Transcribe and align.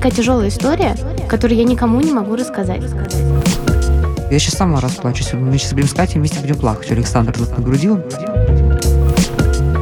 Такая 0.00 0.16
тяжелая 0.16 0.48
история, 0.48 0.96
которую 1.28 1.58
я 1.58 1.64
никому 1.64 2.00
не 2.00 2.10
могу 2.10 2.34
рассказать. 2.34 2.80
Я 4.30 4.38
сейчас 4.38 4.54
сама 4.54 4.80
расплачусь. 4.80 5.34
Мы 5.34 5.58
сейчас 5.58 5.74
будем 5.74 5.88
с 5.88 5.92
Катей 5.92 6.18
вместе 6.18 6.40
будем 6.40 6.56
плакать. 6.56 6.90
Александр 6.90 7.34
тут 7.34 7.50
нагрудил. 7.50 8.00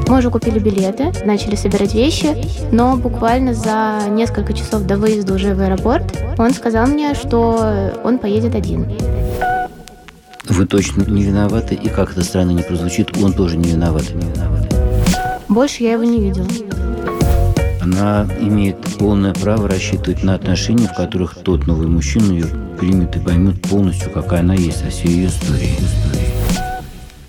Мы 0.08 0.18
уже 0.18 0.28
купили 0.32 0.58
билеты, 0.58 1.12
начали 1.24 1.54
собирать 1.54 1.94
вещи, 1.94 2.34
но 2.72 2.96
буквально 2.96 3.54
за 3.54 4.08
несколько 4.08 4.54
часов 4.54 4.82
до 4.82 4.96
выезда 4.96 5.34
уже 5.34 5.54
в 5.54 5.60
аэропорт 5.60 6.20
он 6.36 6.52
сказал 6.52 6.88
мне, 6.88 7.14
что 7.14 7.92
он 8.02 8.18
поедет 8.18 8.56
один. 8.56 8.90
Вы 10.48 10.66
точно 10.66 11.02
не 11.02 11.22
виноваты, 11.22 11.76
и 11.76 11.88
как 11.88 12.10
это 12.10 12.24
странно 12.24 12.50
не 12.50 12.64
прозвучит, 12.64 13.16
он 13.22 13.34
тоже 13.34 13.56
не 13.56 13.70
виноват. 13.70 14.12
Не 14.12 14.26
виноват. 14.32 14.74
Больше 15.48 15.84
я 15.84 15.92
его 15.92 16.02
не 16.02 16.20
видела. 16.20 16.48
Она 17.80 18.26
имеет 18.40 18.80
полное 18.98 19.32
право 19.32 19.68
рассчитывать 19.68 20.22
на 20.24 20.34
отношения, 20.34 20.88
в 20.88 20.94
которых 20.94 21.36
тот 21.36 21.66
новый 21.66 21.86
мужчина 21.86 22.32
ее 22.32 22.46
примет 22.78 23.16
и 23.16 23.20
поймет 23.20 23.62
полностью, 23.62 24.10
какая 24.10 24.40
она 24.40 24.54
есть, 24.54 24.84
о 24.84 24.90
всей 24.90 25.08
ее 25.08 25.28
истории. 25.28 25.70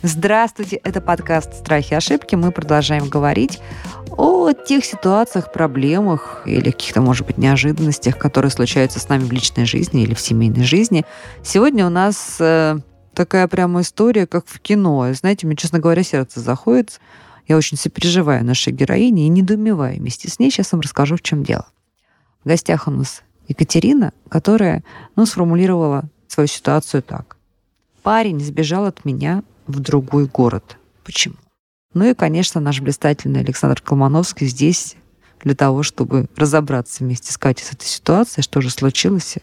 Здравствуйте, 0.02 0.78
это 0.78 1.02
подкаст 1.02 1.54
«Страхи 1.54 1.94
и 1.94 1.96
ошибки». 1.96 2.34
Мы 2.36 2.52
продолжаем 2.52 3.10
говорить 3.10 3.60
о 4.12 4.54
тех 4.54 4.86
ситуациях, 4.86 5.52
проблемах 5.52 6.42
или 6.46 6.72
каких-то, 6.72 7.02
может 7.02 7.28
быть, 7.28 7.38
неожиданностях, 7.38 8.18
которые 8.18 8.50
случаются 8.50 9.00
с 9.00 9.08
нами 9.08 9.24
в 9.24 9.32
личной 9.32 9.66
жизни 9.66 10.04
или 10.04 10.14
в 10.14 10.20
семейной 10.20 10.64
жизни. 10.64 11.06
Сегодня 11.44 11.86
у 11.86 11.90
нас 11.90 12.38
э, 12.40 12.80
такая 13.14 13.48
прямо 13.48 13.82
история, 13.82 14.26
как 14.26 14.46
в 14.48 14.60
кино. 14.62 15.14
Знаете, 15.14 15.46
мне, 15.46 15.56
честно 15.56 15.80
говоря, 15.80 16.04
сердце 16.04 16.40
заходит. 16.40 17.00
Я 17.50 17.58
очень 17.58 17.78
сопереживаю 17.78 18.46
нашей 18.46 18.72
героине 18.72 19.26
и 19.26 19.30
недоумеваю 19.30 19.98
вместе 19.98 20.30
с 20.30 20.38
ней. 20.38 20.52
Сейчас 20.52 20.72
вам 20.72 20.82
расскажу, 20.82 21.18
в 21.18 21.24
чем 21.24 21.44
дело. 21.44 21.66
В 22.44 22.48
гостях 22.48 22.88
у 22.88 22.92
нас 22.92 23.24
Екатерина, 23.48 24.14
которая 24.30 24.84
ну, 25.16 25.26
сформулировала 25.26 26.04
свою 26.28 26.46
ситуацию 26.46 27.02
так. 27.02 27.38
Парень 28.04 28.40
сбежал 28.40 28.86
от 28.86 29.04
меня 29.04 29.44
в 29.66 29.80
другой 29.80 30.28
город. 30.28 30.78
Почему? 31.04 31.38
Ну 31.96 32.06
и, 32.06 32.14
конечно, 32.14 32.62
наш 32.62 32.82
блистательный 32.82 33.40
Александр 33.40 33.82
Колмановский 33.82 34.46
здесь 34.46 34.96
для 35.42 35.56
того, 35.56 35.82
чтобы 35.82 36.28
разобраться 36.36 37.04
вместе 37.04 37.34
с 37.34 37.38
Катей 37.40 37.66
с 37.66 37.74
этой 37.74 37.86
ситуацией, 37.86 38.44
что 38.44 38.62
же 38.62 38.70
случилось. 38.70 39.40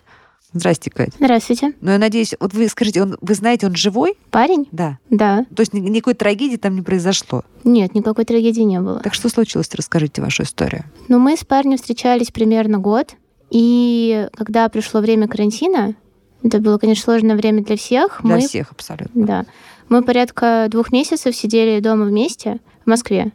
Здрасте, 0.56 0.90
Катя. 0.90 1.12
Здравствуйте. 1.18 1.74
Ну, 1.82 1.90
я 1.90 1.98
надеюсь, 1.98 2.34
вот 2.40 2.54
вы 2.54 2.66
скажите, 2.68 3.02
он, 3.02 3.18
вы 3.20 3.34
знаете, 3.34 3.66
он 3.66 3.76
живой? 3.76 4.16
Парень? 4.30 4.66
Да. 4.72 4.98
Да. 5.10 5.44
То 5.54 5.60
есть 5.60 5.74
никакой 5.74 6.14
трагедии 6.14 6.56
там 6.56 6.74
не 6.74 6.82
произошло? 6.82 7.44
Нет, 7.62 7.94
никакой 7.94 8.24
трагедии 8.24 8.62
не 8.62 8.80
было. 8.80 9.00
Так 9.00 9.12
что 9.12 9.28
случилось? 9.28 9.68
Расскажите 9.74 10.22
вашу 10.22 10.44
историю. 10.44 10.84
Ну, 11.08 11.18
мы 11.18 11.36
с 11.36 11.44
парнем 11.44 11.76
встречались 11.76 12.30
примерно 12.30 12.78
год, 12.78 13.16
и 13.50 14.28
когда 14.34 14.68
пришло 14.70 15.00
время 15.00 15.28
карантина, 15.28 15.94
это 16.42 16.58
было, 16.58 16.78
конечно, 16.78 17.04
сложное 17.04 17.36
время 17.36 17.62
для 17.62 17.76
всех. 17.76 18.20
Для 18.24 18.36
мы... 18.36 18.40
всех 18.40 18.72
абсолютно. 18.72 19.26
Да. 19.26 19.46
Мы 19.90 20.02
порядка 20.02 20.68
двух 20.70 20.90
месяцев 20.90 21.36
сидели 21.36 21.80
дома 21.80 22.06
вместе 22.06 22.60
в 22.84 22.88
Москве. 22.88 23.32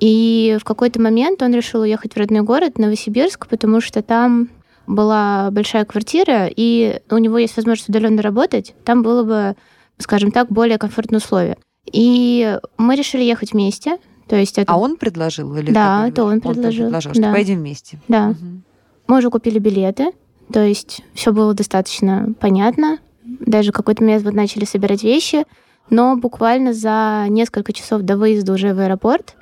И 0.00 0.56
в 0.60 0.64
какой-то 0.64 1.00
момент 1.00 1.40
он 1.42 1.54
решил 1.54 1.82
уехать 1.82 2.14
в 2.14 2.16
родной 2.16 2.42
город, 2.42 2.78
Новосибирск, 2.78 3.46
потому 3.48 3.80
что 3.80 4.02
там 4.02 4.48
была 4.88 5.50
большая 5.52 5.84
квартира, 5.84 6.48
и 6.54 7.00
у 7.10 7.18
него 7.18 7.38
есть 7.38 7.56
возможность 7.56 7.88
удаленно 7.88 8.22
работать, 8.22 8.74
там 8.84 9.02
было 9.02 9.22
бы, 9.22 9.56
скажем 9.98 10.32
так, 10.32 10.48
более 10.50 10.78
комфортные 10.78 11.18
условия. 11.18 11.56
И 11.92 12.58
мы 12.76 12.96
решили 12.96 13.22
ехать 13.22 13.52
вместе. 13.52 13.98
То 14.26 14.36
есть 14.36 14.58
это... 14.58 14.72
А 14.72 14.76
он 14.76 14.96
предложил? 14.96 15.54
Или 15.56 15.70
Да, 15.70 16.08
это 16.08 16.24
он 16.24 16.40
предложил. 16.40 16.84
предложил, 16.86 17.12
что 17.12 17.22
Да. 17.22 17.32
поедем 17.32 17.58
вместе. 17.58 17.98
Да. 18.08 18.28
Мгм. 18.28 18.62
Мы 19.06 19.18
уже 19.18 19.30
купили 19.30 19.58
билеты, 19.58 20.10
то 20.52 20.62
есть 20.62 21.02
все 21.14 21.32
было 21.32 21.54
достаточно 21.54 22.34
понятно. 22.40 22.98
Даже 23.24 23.72
какой-то 23.72 24.02
момент 24.02 24.24
вот 24.24 24.34
начали 24.34 24.64
собирать 24.66 25.02
вещи, 25.02 25.44
но 25.88 26.16
буквально 26.16 26.74
за 26.74 27.24
несколько 27.28 27.72
часов 27.72 28.02
до 28.02 28.16
выезда 28.18 28.52
уже 28.52 28.74
в 28.74 28.80
аэропорт 28.80 29.34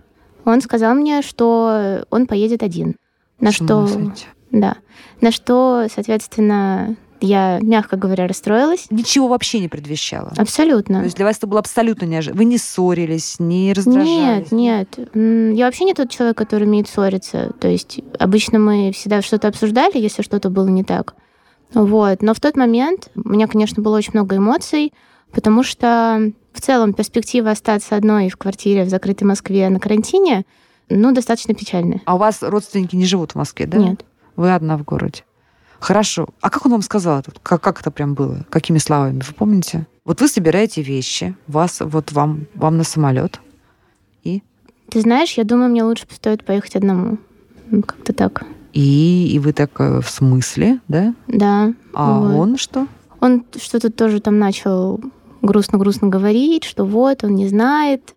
он 0.44 0.60
сказал 0.60 0.94
мне, 0.94 1.22
что 1.22 2.04
он 2.10 2.26
поедет 2.28 2.62
один. 2.62 2.94
На 3.40 3.50
что, 3.50 3.86
сойти. 3.88 4.26
Да, 4.60 4.76
на 5.20 5.30
что, 5.30 5.86
соответственно, 5.92 6.96
я, 7.20 7.58
мягко 7.62 7.96
говоря, 7.96 8.26
расстроилась. 8.26 8.86
Ничего 8.90 9.28
вообще 9.28 9.60
не 9.60 9.68
предвещало. 9.68 10.32
Абсолютно. 10.36 10.98
То 10.98 11.04
есть 11.04 11.16
для 11.16 11.24
вас 11.24 11.38
это 11.38 11.46
было 11.46 11.60
абсолютно 11.60 12.04
неожиданно. 12.04 12.38
Вы 12.38 12.44
не 12.44 12.58
ссорились, 12.58 13.36
не 13.38 13.72
раздражались? 13.72 14.52
Нет, 14.52 14.90
нет. 14.92 15.56
Я 15.56 15.64
вообще 15.64 15.84
не 15.84 15.94
тот 15.94 16.10
человек, 16.10 16.36
который 16.36 16.64
умеет 16.64 16.88
ссориться. 16.88 17.52
То 17.58 17.68
есть 17.68 18.00
обычно 18.18 18.58
мы 18.58 18.92
всегда 18.92 19.22
что-то 19.22 19.48
обсуждали, 19.48 19.96
если 19.98 20.22
что-то 20.22 20.50
было 20.50 20.68
не 20.68 20.84
так. 20.84 21.14
Вот. 21.72 22.22
Но 22.22 22.34
в 22.34 22.40
тот 22.40 22.56
момент 22.56 23.10
у 23.14 23.28
меня, 23.28 23.46
конечно, 23.46 23.82
было 23.82 23.96
очень 23.96 24.12
много 24.12 24.36
эмоций, 24.36 24.92
потому 25.32 25.62
что 25.62 26.32
в 26.52 26.60
целом 26.60 26.92
перспектива 26.92 27.50
остаться 27.50 27.96
одной 27.96 28.28
в 28.28 28.36
квартире 28.36 28.84
в 28.84 28.88
закрытой 28.88 29.24
Москве 29.24 29.68
на 29.68 29.80
карантине, 29.80 30.44
ну, 30.88 31.12
достаточно 31.12 31.54
печальная. 31.54 32.00
А 32.04 32.14
у 32.14 32.18
вас 32.18 32.42
родственники 32.42 32.94
не 32.94 33.06
живут 33.06 33.32
в 33.32 33.34
Москве, 33.36 33.66
да? 33.66 33.78
Нет. 33.78 34.04
Вы 34.36 34.54
одна 34.54 34.76
в 34.76 34.84
городе. 34.84 35.24
Хорошо. 35.80 36.28
А 36.40 36.50
как 36.50 36.66
он 36.66 36.72
вам 36.72 36.82
сказал 36.82 37.20
это? 37.20 37.32
Как, 37.42 37.60
как 37.60 37.80
это 37.80 37.90
прям 37.90 38.14
было? 38.14 38.46
Какими 38.50 38.78
словами? 38.78 39.22
Вы 39.26 39.34
помните? 39.34 39.86
Вот 40.04 40.20
вы 40.20 40.28
собираете 40.28 40.82
вещи, 40.82 41.34
вас 41.46 41.78
вот 41.80 42.12
вам, 42.12 42.46
вам 42.54 42.76
на 42.76 42.84
самолет. 42.84 43.40
И? 44.24 44.42
Ты 44.90 45.00
знаешь, 45.00 45.32
я 45.32 45.44
думаю, 45.44 45.70
мне 45.70 45.82
лучше 45.82 46.06
стоит 46.10 46.44
поехать 46.44 46.76
одному. 46.76 47.18
М, 47.70 47.82
Как-то 47.82 48.12
так. 48.12 48.44
И, 48.72 49.30
и 49.32 49.38
вы 49.38 49.52
так 49.52 49.70
э, 49.80 50.00
в 50.00 50.08
смысле, 50.08 50.80
да? 50.88 51.14
Да. 51.28 51.72
А 51.94 52.20
вот. 52.20 52.34
он 52.34 52.56
что? 52.56 52.86
Он 53.20 53.44
что-то 53.56 53.90
тоже 53.90 54.20
там 54.20 54.38
начал 54.38 55.00
грустно-грустно 55.42 56.08
говорить, 56.08 56.64
что 56.64 56.84
вот, 56.84 57.24
он 57.24 57.34
не 57.34 57.48
знает, 57.48 58.14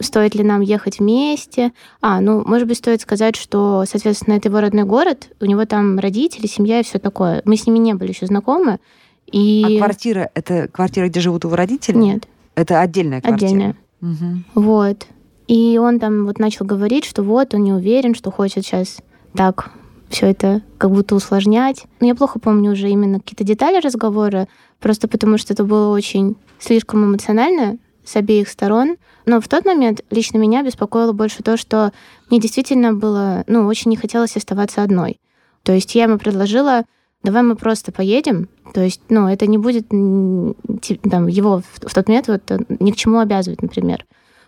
стоит 0.00 0.34
ли 0.34 0.44
нам 0.44 0.60
ехать 0.60 0.98
вместе. 0.98 1.72
А, 2.00 2.20
ну, 2.20 2.42
может 2.46 2.68
быть, 2.68 2.78
стоит 2.78 3.00
сказать, 3.00 3.36
что, 3.36 3.84
соответственно, 3.88 4.34
это 4.34 4.48
его 4.48 4.60
родной 4.60 4.84
город, 4.84 5.28
у 5.40 5.46
него 5.46 5.64
там 5.64 5.98
родители, 5.98 6.46
семья 6.46 6.80
и 6.80 6.84
все 6.84 6.98
такое. 6.98 7.42
Мы 7.44 7.56
с 7.56 7.66
ними 7.66 7.78
не 7.78 7.94
были 7.94 8.10
еще 8.10 8.26
знакомы. 8.26 8.78
И... 9.26 9.64
А 9.66 9.84
квартира 9.84 10.30
это 10.34 10.68
квартира, 10.68 11.08
где 11.08 11.20
живут 11.20 11.44
его 11.44 11.56
родители? 11.56 11.96
Нет, 11.96 12.28
Это 12.54 12.80
отдельная 12.80 13.20
квартира. 13.20 13.46
отдельная. 13.48 13.76
Мгм. 14.00 14.44
Вот. 14.54 15.06
И 15.46 15.78
он 15.78 15.98
там 15.98 16.26
вот 16.26 16.38
начал 16.38 16.66
говорить, 16.66 17.04
что 17.04 17.22
вот, 17.22 17.54
он 17.54 17.64
не 17.64 17.72
уверен, 17.72 18.14
что 18.14 18.30
хочет 18.30 18.64
сейчас 18.64 18.98
так 19.34 19.70
все 20.08 20.26
это 20.26 20.62
как 20.78 20.90
будто 20.90 21.14
усложнять. 21.14 21.84
Но 22.00 22.06
я 22.06 22.14
плохо 22.14 22.38
помню 22.38 22.72
уже 22.72 22.88
именно 22.88 23.20
какие-то 23.20 23.44
детали 23.44 23.80
разговора, 23.80 24.48
просто 24.80 25.08
потому 25.08 25.38
что 25.38 25.52
это 25.52 25.64
было 25.64 25.94
очень 25.94 26.36
слишком 26.58 27.04
эмоционально 27.04 27.78
с 28.08 28.16
обеих 28.16 28.48
сторон. 28.48 28.96
Но 29.26 29.40
в 29.40 29.48
тот 29.48 29.64
момент 29.64 30.02
лично 30.10 30.38
меня 30.38 30.62
беспокоило 30.62 31.12
больше 31.12 31.42
то, 31.42 31.56
что 31.56 31.92
мне 32.30 32.40
действительно 32.40 32.94
было, 32.94 33.44
ну, 33.46 33.66
очень 33.66 33.90
не 33.90 33.96
хотелось 33.96 34.36
оставаться 34.36 34.82
одной. 34.82 35.20
То 35.62 35.72
есть 35.72 35.94
я 35.94 36.04
ему 36.04 36.18
предложила, 36.18 36.84
давай 37.22 37.42
мы 37.42 37.54
просто 37.54 37.92
поедем. 37.92 38.48
То 38.72 38.80
есть, 38.82 39.02
ну, 39.08 39.28
это 39.28 39.46
не 39.46 39.58
будет 39.58 39.88
там, 39.88 41.26
его 41.26 41.62
в, 41.72 41.80
тот 41.80 42.08
момент 42.08 42.28
вот, 42.28 42.42
ни 42.80 42.90
к 42.90 42.96
чему 42.96 43.18
обязывать, 43.18 43.62
например. 43.62 44.06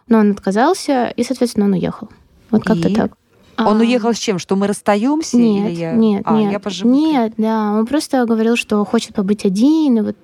Но 0.09 0.19
он 0.19 0.32
отказался, 0.32 1.12
и, 1.16 1.22
соответственно, 1.22 1.66
он 1.66 1.75
уехал. 1.75 2.09
Вот 2.50 2.65
как-то 2.65 2.88
И? 2.88 2.94
так. 2.94 3.12
Он 3.66 3.76
А, 3.76 3.81
уехал 3.81 4.12
с 4.15 4.19
чем? 4.19 4.38
Что 4.38 4.56
мы 4.56 4.66
расстаемся? 4.66 5.37
Нет, 5.37 5.71
или 5.71 5.81
я... 5.81 5.93
нет, 5.93 6.22
а, 6.25 6.37
нет. 6.38 6.53
я 6.53 6.59
поживу. 6.60 6.91
Нет, 6.91 7.34
да. 7.36 7.72
Он 7.72 7.86
просто 7.86 8.24
говорил, 8.27 8.57
что 8.57 8.84
хочет 8.84 9.15
побыть 9.15 9.45
один, 9.45 9.98
и 9.98 10.01
вот, 10.01 10.16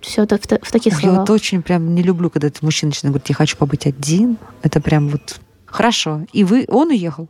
все 0.00 0.22
это 0.22 0.38
в, 0.38 0.42
в 0.42 0.72
таких 0.72 0.94
Я 0.94 0.98
словах. 1.00 1.18
вот 1.20 1.30
очень 1.30 1.62
прям 1.62 1.94
не 1.94 2.02
люблю, 2.02 2.30
когда 2.30 2.48
этот 2.48 2.62
мужчина 2.62 2.90
начинает 2.90 3.12
говорить, 3.12 3.28
я 3.28 3.34
хочу 3.34 3.56
побыть 3.56 3.86
один. 3.86 4.38
Это 4.62 4.80
прям 4.80 5.08
вот 5.08 5.40
хорошо. 5.66 6.22
И 6.32 6.44
вы, 6.44 6.64
он 6.68 6.88
уехал? 6.88 7.28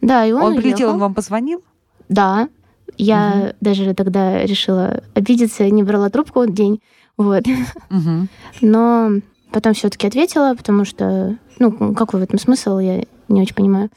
Да, 0.00 0.26
и 0.26 0.32
он, 0.32 0.42
Он, 0.42 0.52
прилетел, 0.56 0.88
уехал. 0.88 0.94
он 0.94 0.98
вам 1.00 1.14
позвонил? 1.14 1.62
Да. 2.08 2.48
Я 2.98 3.54
даже 3.60 3.94
тогда 3.94 4.42
решила 4.44 5.02
обидеться, 5.14 5.68
не 5.70 5.82
брала 5.82 6.08
трубку 6.10 6.46
день. 6.46 6.80
Вот. 7.16 7.44
Мгм. 7.90 8.28
Но 8.60 9.10
потом 9.52 9.74
все-таки 9.74 10.06
ответила, 10.06 10.54
потому 10.54 10.84
что, 10.84 11.36
ну, 11.58 11.94
какой 11.94 12.20
в 12.20 12.22
этом 12.22 12.38
смысл, 12.38 12.78
я 12.78 13.02
не 13.28 13.40
очень 13.42 13.54
понимаю 13.54 13.90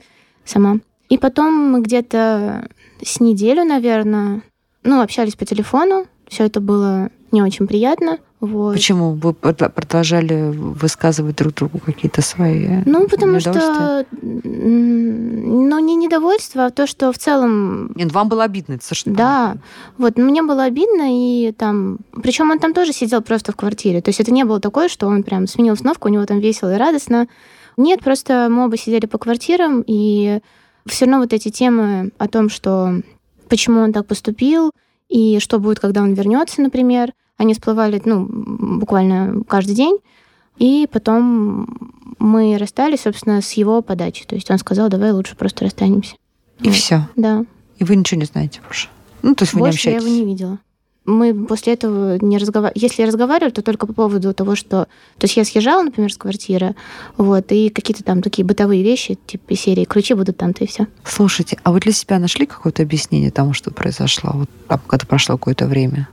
сама. 0.45 0.77
И 1.09 1.17
потом 1.17 1.53
мы 1.71 1.81
где-то 1.81 2.69
с 3.03 3.19
неделю, 3.19 3.65
наверное, 3.65 4.41
ну, 4.83 5.01
общались 5.01 5.35
по 5.35 5.45
телефону. 5.45 6.05
Все 6.27 6.45
это 6.45 6.61
было 6.61 7.09
не 7.31 7.41
очень 7.41 7.67
приятно. 7.67 8.19
Вот. 8.39 8.75
Почему 8.75 9.11
вы 9.15 9.33
продолжали 9.33 10.49
высказывать 10.51 11.35
друг 11.35 11.53
другу 11.55 11.79
какие-то 11.79 12.21
свои 12.21 12.83
Ну, 12.85 13.05
потому 13.09 13.41
что, 13.41 14.05
ну, 14.11 15.79
не 15.79 15.95
недовольство, 15.95 16.67
а 16.67 16.69
то, 16.69 16.87
что 16.87 17.11
в 17.11 17.17
целом 17.17 17.91
Нет, 17.95 18.13
вам 18.13 18.29
было 18.29 18.45
обидно, 18.45 18.75
это 18.75 18.85
совершенно 18.85 19.15
Да, 19.17 19.57
вот 19.97 20.17
мне 20.17 20.41
было 20.41 20.63
обидно, 20.63 21.07
и 21.09 21.51
там... 21.51 21.97
Причем 22.23 22.49
он 22.51 22.59
там 22.59 22.73
тоже 22.73 22.93
сидел 22.93 23.21
просто 23.21 23.51
в 23.51 23.57
квартире. 23.57 24.01
То 24.01 24.09
есть 24.09 24.21
это 24.21 24.31
не 24.31 24.45
было 24.45 24.61
такое, 24.61 24.87
что 24.87 25.07
он 25.07 25.23
прям 25.23 25.45
сменил 25.45 25.75
сновку, 25.75 26.07
у 26.07 26.11
него 26.11 26.25
там 26.25 26.39
весело 26.39 26.73
и 26.73 26.77
радостно. 26.77 27.27
Нет, 27.75 28.01
просто 28.01 28.47
мы 28.49 28.65
оба 28.65 28.77
сидели 28.77 29.05
по 29.05 29.17
квартирам, 29.17 29.83
и 29.85 30.39
все 30.85 31.05
равно 31.05 31.19
вот 31.19 31.33
эти 31.33 31.49
темы 31.49 32.11
о 32.17 32.27
том, 32.27 32.49
что 32.49 33.01
почему 33.47 33.81
он 33.81 33.93
так 33.93 34.05
поступил, 34.05 34.71
и 35.09 35.39
что 35.39 35.59
будет, 35.59 35.79
когда 35.79 36.01
он 36.01 36.13
вернется, 36.13 36.61
например. 36.61 37.13
Они 37.37 37.53
всплывали, 37.53 38.01
ну, 38.05 38.27
буквально 38.29 39.43
каждый 39.47 39.75
день. 39.75 39.97
И 40.57 40.87
потом 40.91 41.91
мы 42.19 42.57
расстались, 42.57 43.01
собственно, 43.01 43.41
с 43.41 43.53
его 43.53 43.81
подачи. 43.81 44.25
То 44.25 44.35
есть 44.35 44.51
он 44.51 44.57
сказал, 44.57 44.89
давай 44.89 45.11
лучше 45.11 45.35
просто 45.35 45.65
расстанемся. 45.65 46.15
И 46.59 46.67
вот. 46.67 46.75
все? 46.75 47.07
Да. 47.15 47.45
И 47.77 47.83
вы 47.85 47.95
ничего 47.95 48.19
не 48.19 48.25
знаете 48.25 48.59
больше? 48.65 48.89
Ну, 49.21 49.35
то 49.35 49.43
есть 49.43 49.53
вы 49.53 49.61
больше 49.61 49.89
не 49.89 49.95
общаетесь? 49.95 50.03
я 50.03 50.15
его 50.15 50.25
не 50.25 50.29
видела 50.29 50.59
мы 51.09 51.33
после 51.33 51.73
этого 51.73 52.17
не 52.21 52.37
разговаривали. 52.37 52.81
Если 52.81 53.03
разговаривали, 53.03 53.51
то 53.51 53.61
только 53.61 53.87
по 53.87 53.93
поводу 53.93 54.33
того, 54.33 54.55
что... 54.55 54.87
То 55.17 55.25
есть 55.25 55.37
я 55.37 55.43
съезжала, 55.43 55.83
например, 55.83 56.13
с 56.13 56.17
квартиры, 56.17 56.75
вот, 57.17 57.51
и 57.51 57.69
какие-то 57.69 58.03
там 58.03 58.21
такие 58.21 58.45
бытовые 58.45 58.83
вещи, 58.83 59.17
типа 59.25 59.55
серии 59.55 59.85
«ключи 59.85 60.13
будут 60.13 60.37
там-то» 60.37 60.63
и 60.63 60.67
все. 60.67 60.87
Слушайте, 61.03 61.57
а 61.63 61.71
вы 61.71 61.79
для 61.79 61.91
себя 61.91 62.19
нашли 62.19 62.45
какое-то 62.45 62.83
объяснение 62.83 63.31
тому, 63.31 63.53
что 63.53 63.71
произошло, 63.71 64.31
вот 64.33 64.49
там, 64.67 64.79
когда 64.87 65.05
прошло 65.05 65.37
какое-то 65.37 65.65
время? 65.65 66.09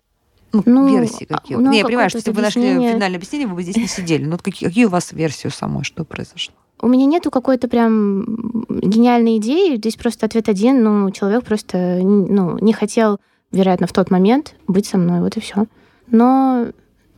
Ну, 0.52 0.62
ну 0.64 0.88
версии 0.88 1.26
а, 1.28 1.38
какие? 1.38 1.56
Ну, 1.56 1.70
не, 1.70 1.78
я 1.78 1.84
понимаю, 1.84 2.08
что 2.08 2.18
если 2.18 2.30
бы 2.30 2.36
вы 2.36 2.42
нашли 2.42 2.62
финальное 2.62 3.16
объяснение, 3.16 3.46
вы 3.46 3.56
бы 3.56 3.62
здесь 3.62 3.76
не 3.76 3.88
сидели. 3.88 4.24
Но 4.24 4.38
какие, 4.38 4.68
какие 4.68 4.84
у 4.86 4.88
вас 4.88 5.12
версии 5.12 5.48
самой, 5.48 5.84
что 5.84 6.04
произошло? 6.04 6.54
У 6.80 6.88
меня 6.88 7.06
нету 7.06 7.30
какой-то 7.30 7.68
прям 7.68 8.64
гениальной 8.68 9.38
идеи. 9.38 9.76
Здесь 9.76 9.96
просто 9.96 10.26
ответ 10.26 10.48
один. 10.48 10.82
Ну, 10.82 11.10
человек 11.10 11.44
просто 11.44 11.98
ну, 12.02 12.58
не 12.58 12.72
хотел 12.72 13.18
вероятно, 13.52 13.86
в 13.86 13.92
тот 13.92 14.10
момент 14.10 14.54
быть 14.66 14.86
со 14.86 14.98
мной, 14.98 15.20
вот 15.20 15.36
и 15.36 15.40
все. 15.40 15.66
Но 16.08 16.68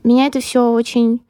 меня 0.05 0.27
это 0.27 0.41
все 0.41 0.71
очень 0.71 1.21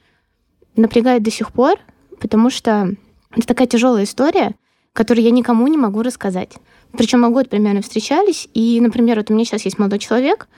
напрягает 0.76 1.22
до 1.22 1.30
сих 1.30 1.52
пор, 1.52 1.78
потому 2.20 2.50
что 2.50 2.94
это 3.32 3.46
такая 3.46 3.66
тяжелая 3.66 4.04
история, 4.04 4.54
которую 4.92 5.24
я 5.24 5.30
никому 5.30 5.66
не 5.68 5.76
могу 5.76 6.02
рассказать. 6.02 6.54
Причем 6.92 7.20
мы 7.20 7.30
год 7.30 7.48
примерно 7.48 7.82
встречались, 7.82 8.48
и, 8.54 8.80
например, 8.80 9.18
вот 9.18 9.30
у 9.30 9.34
меня 9.34 9.44
сейчас 9.44 9.64
есть 9.64 9.78
молодой 9.78 9.98
человек, 9.98 10.48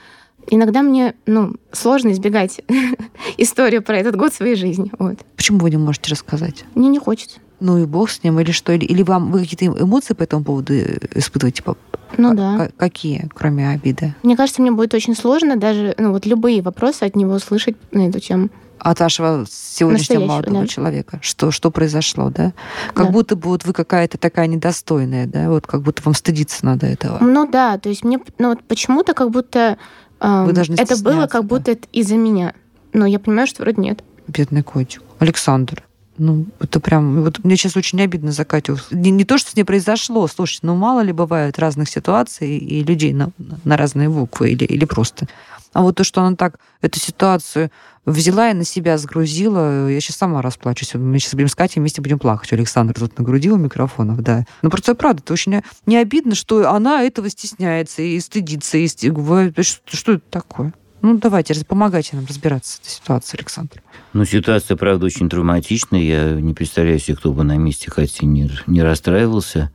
иногда 0.48 0.82
мне 0.82 1.14
ну, 1.26 1.54
сложно 1.72 2.12
избегать 2.12 2.60
историю 3.38 3.82
про 3.82 3.98
этот 3.98 4.16
год 4.16 4.32
своей 4.32 4.54
жизни. 4.54 4.92
Вот. 4.98 5.18
Почему 5.36 5.58
вы 5.58 5.70
не 5.70 5.76
можете 5.76 6.10
рассказать? 6.10 6.64
Мне 6.74 6.88
не 6.88 6.98
хочется. 6.98 7.40
Ну 7.58 7.76
и 7.78 7.84
бог 7.84 8.10
с 8.10 8.22
ним, 8.22 8.40
или 8.40 8.52
что? 8.52 8.72
Или, 8.72 8.86
или 8.86 9.02
вам 9.02 9.30
вы 9.30 9.40
какие-то 9.40 9.66
эмоции 9.66 10.14
по 10.14 10.22
этому 10.22 10.44
поводу 10.44 10.72
испытываете? 10.74 11.58
Типа, 11.58 11.76
ну 12.16 12.34
да. 12.34 12.70
Какие, 12.76 13.28
кроме 13.34 13.70
обиды? 13.70 14.14
Мне 14.22 14.36
кажется, 14.36 14.62
мне 14.62 14.70
будет 14.70 14.94
очень 14.94 15.14
сложно 15.14 15.56
даже 15.56 15.94
ну, 15.98 16.12
вот 16.12 16.26
любые 16.26 16.62
вопросы 16.62 17.04
от 17.04 17.16
него 17.16 17.34
услышать 17.34 17.76
на 17.92 18.08
эту 18.08 18.20
тему. 18.20 18.50
От 18.78 19.00
вашего 19.00 19.44
сегодняшнего 19.50 20.24
молодого 20.24 20.62
да. 20.62 20.66
человека. 20.66 21.18
Что, 21.22 21.50
что 21.50 21.70
произошло, 21.70 22.30
да? 22.30 22.54
Как 22.94 23.06
да. 23.06 23.12
будто 23.12 23.36
бы 23.36 23.48
вот 23.48 23.64
вы 23.64 23.74
какая-то 23.74 24.16
такая 24.16 24.46
недостойная, 24.46 25.26
да? 25.26 25.50
Вот 25.50 25.66
как 25.66 25.82
будто 25.82 26.02
вам 26.04 26.14
стыдиться 26.14 26.64
надо 26.64 26.86
этого. 26.86 27.18
Ну 27.20 27.46
да, 27.50 27.76
то 27.78 27.90
есть 27.90 28.04
мне 28.04 28.18
ну, 28.38 28.48
вот 28.50 28.62
почему-то 28.64 29.12
как 29.12 29.30
будто 29.30 29.76
э, 30.18 30.52
должны 30.52 30.76
это 30.76 30.96
было 31.02 31.26
как 31.26 31.42
да? 31.42 31.48
будто 31.48 31.76
из-за 31.92 32.16
меня. 32.16 32.54
Но 32.92 33.04
я 33.06 33.18
понимаю, 33.18 33.46
что 33.46 33.62
вроде 33.62 33.82
нет. 33.82 34.02
Бедный 34.26 34.62
котик. 34.62 35.02
Александр. 35.18 35.84
Ну, 36.20 36.44
это 36.60 36.80
прям... 36.80 37.22
Вот 37.22 37.42
мне 37.44 37.56
сейчас 37.56 37.78
очень 37.78 38.00
обидно 38.02 38.30
за 38.30 38.44
Катю. 38.44 38.76
Не, 38.90 39.10
не 39.10 39.24
то, 39.24 39.38
что 39.38 39.50
с 39.50 39.56
ней 39.56 39.64
произошло. 39.64 40.28
Слушайте, 40.28 40.66
ну, 40.66 40.76
мало 40.76 41.00
ли 41.00 41.12
бывает 41.12 41.58
разных 41.58 41.88
ситуаций 41.88 42.58
и 42.58 42.84
людей 42.84 43.14
на, 43.14 43.30
на 43.64 43.78
разные 43.78 44.10
буквы 44.10 44.50
или, 44.50 44.64
или 44.64 44.84
просто. 44.84 45.28
А 45.72 45.80
вот 45.80 45.96
то, 45.96 46.04
что 46.04 46.20
она 46.20 46.36
так 46.36 46.58
эту 46.82 47.00
ситуацию 47.00 47.70
взяла 48.04 48.50
и 48.50 48.54
на 48.54 48.64
себя 48.64 48.98
сгрузила, 48.98 49.88
я 49.88 49.98
сейчас 49.98 50.16
сама 50.16 50.42
расплачусь. 50.42 50.92
Мы 50.92 51.18
сейчас 51.18 51.32
будем 51.32 51.48
с 51.48 51.54
Катей 51.54 51.80
вместе 51.80 52.02
будем 52.02 52.18
плакать. 52.18 52.52
Александр 52.52 52.92
тут 52.92 53.16
нагрудил 53.18 53.56
микрофонов, 53.56 54.20
да. 54.20 54.44
Ну, 54.60 54.68
просто 54.68 54.94
правда, 54.94 55.22
это 55.24 55.32
очень 55.32 55.62
не 55.86 55.96
обидно, 55.96 56.34
что 56.34 56.70
она 56.70 57.02
этого 57.02 57.30
стесняется 57.30 58.02
и 58.02 58.20
стыдится. 58.20 58.76
И 58.76 58.88
что, 58.88 59.80
что 59.86 60.12
это 60.12 60.24
такое? 60.28 60.74
Ну, 61.02 61.18
давайте, 61.18 61.54
помогайте 61.64 62.16
нам 62.16 62.26
разбираться 62.26 62.76
с 62.76 62.80
этой 62.80 62.90
ситуацией, 62.90 63.40
Александр. 63.40 63.82
Ну, 64.12 64.24
ситуация, 64.24 64.76
правда, 64.76 65.06
очень 65.06 65.28
травматичная. 65.28 66.00
Я 66.00 66.32
не 66.32 66.52
представляю 66.52 66.98
себе, 66.98 67.16
кто 67.16 67.32
бы 67.32 67.42
на 67.44 67.56
месте 67.56 67.90
Кати 67.90 68.26
не, 68.26 68.50
не 68.66 68.82
расстраивался. 68.82 69.72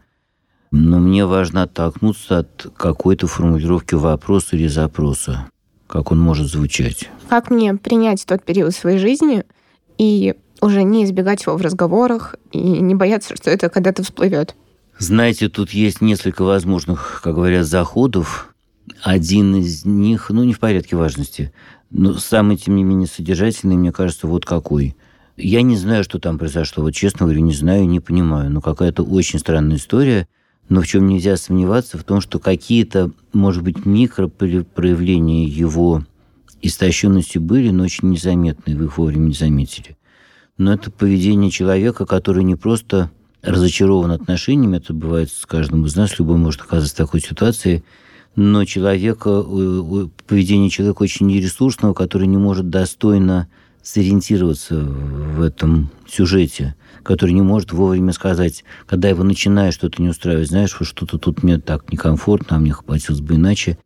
Но 0.71 0.99
мне 0.99 1.25
важно 1.25 1.63
оттолкнуться 1.63 2.39
от 2.39 2.67
какой-то 2.77 3.27
формулировки 3.27 3.95
вопроса 3.95 4.55
или 4.55 4.67
запроса. 4.67 5.49
Как 5.87 6.11
он 6.11 6.19
может 6.19 6.47
звучать. 6.47 7.09
Как 7.29 7.49
мне 7.49 7.75
принять 7.75 8.25
тот 8.25 8.43
период 8.43 8.73
своей 8.75 8.97
жизни 8.97 9.45
и 9.97 10.35
уже 10.61 10.83
не 10.83 11.05
избегать 11.05 11.43
его 11.45 11.55
в 11.57 11.61
разговорах 11.61 12.35
и 12.51 12.59
не 12.59 12.95
бояться, 12.95 13.35
что 13.35 13.49
это 13.49 13.69
когда-то 13.69 14.03
всплывет? 14.03 14.55
Знаете, 14.97 15.49
тут 15.49 15.71
есть 15.71 16.01
несколько 16.01 16.43
возможных, 16.43 17.21
как 17.23 17.35
говорят, 17.35 17.65
заходов. 17.65 18.54
Один 19.01 19.55
из 19.55 19.85
них, 19.85 20.29
ну, 20.29 20.43
не 20.43 20.53
в 20.53 20.59
порядке 20.59 20.95
важности, 20.95 21.51
но 21.89 22.15
самый, 22.15 22.57
тем 22.57 22.75
не 22.75 22.83
менее, 22.83 23.07
содержательный, 23.07 23.75
мне 23.75 23.91
кажется, 23.91 24.27
вот 24.27 24.45
какой. 24.45 24.95
Я 25.37 25.61
не 25.61 25.75
знаю, 25.75 26.03
что 26.03 26.19
там 26.19 26.37
произошло. 26.37 26.83
Вот 26.83 26.91
честно 26.91 27.25
говорю, 27.25 27.41
не 27.41 27.53
знаю, 27.53 27.87
не 27.87 27.99
понимаю. 27.99 28.49
Но 28.49 28.61
какая-то 28.61 29.03
очень 29.03 29.39
странная 29.39 29.77
история. 29.77 30.27
Но 30.69 30.81
в 30.81 30.87
чем 30.87 31.07
нельзя 31.07 31.37
сомневаться, 31.37 31.97
в 31.97 32.03
том, 32.03 32.21
что 32.21 32.39
какие-то, 32.39 33.11
может 33.33 33.63
быть, 33.63 33.85
микропроявления 33.85 35.45
его 35.45 36.03
истощенности 36.61 37.37
были, 37.37 37.69
но 37.69 37.83
очень 37.83 38.09
незаметные, 38.09 38.75
вы 38.75 38.85
их 38.85 38.97
вовремя 38.97 39.27
не 39.27 39.33
заметили. 39.33 39.97
Но 40.57 40.73
это 40.73 40.89
поведение 40.89 41.51
человека, 41.51 42.05
который 42.05 42.43
не 42.43 42.55
просто 42.55 43.11
разочарован 43.43 44.11
отношениями, 44.11 44.77
это 44.77 44.93
бывает 44.93 45.29
с 45.29 45.45
каждым 45.45 45.85
из 45.85 45.95
нас, 45.95 46.17
любой 46.17 46.37
может 46.37 46.61
оказаться 46.61 46.95
в 46.95 46.97
такой 46.97 47.21
ситуации– 47.21 47.83
но 48.35 48.65
человека, 48.65 49.43
поведение 50.27 50.69
человека 50.69 51.03
очень 51.03 51.27
нересурсного, 51.27 51.93
который 51.93 52.27
не 52.27 52.37
может 52.37 52.69
достойно 52.69 53.47
сориентироваться 53.81 54.75
в 54.79 55.41
этом 55.41 55.91
сюжете, 56.07 56.75
который 57.03 57.31
не 57.31 57.43
может 57.43 57.71
вовремя 57.71 58.13
сказать, 58.13 58.63
когда 58.87 59.09
его 59.09 59.23
начинает 59.23 59.73
что-то 59.73 60.01
не 60.01 60.09
устраивать, 60.09 60.49
знаешь, 60.49 60.75
что-то 60.81 61.17
тут 61.17 61.43
мне 61.43 61.59
так 61.59 61.91
некомфортно, 61.91 62.57
а 62.57 62.59
мне 62.59 62.73
хотелось 62.73 63.21
бы 63.21 63.35
иначе. 63.35 63.77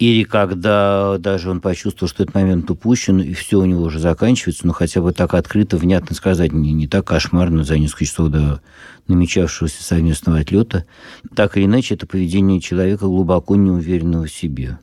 Или 0.00 0.22
когда 0.22 1.18
даже 1.18 1.50
он 1.50 1.60
почувствовал, 1.60 2.08
что 2.08 2.22
этот 2.22 2.34
момент 2.34 2.70
упущен, 2.70 3.20
и 3.20 3.34
все 3.34 3.58
у 3.60 3.66
него 3.66 3.82
уже 3.82 3.98
заканчивается, 3.98 4.66
но 4.66 4.72
хотя 4.72 5.02
бы 5.02 5.12
так 5.12 5.34
открыто, 5.34 5.76
внятно 5.76 6.16
сказать, 6.16 6.52
не, 6.52 6.72
не 6.72 6.88
так 6.88 7.06
кошмарно 7.06 7.64
за 7.64 7.76
несколько 7.76 8.06
часов 8.06 8.30
до 8.30 8.62
намечавшегося 9.08 9.84
совместного 9.84 10.38
отлета, 10.38 10.86
так 11.34 11.58
или 11.58 11.66
иначе, 11.66 11.96
это 11.96 12.06
поведение 12.06 12.62
человека 12.62 13.04
глубоко 13.04 13.56
неуверенного 13.56 14.24
в 14.24 14.32
себе. 14.32 14.78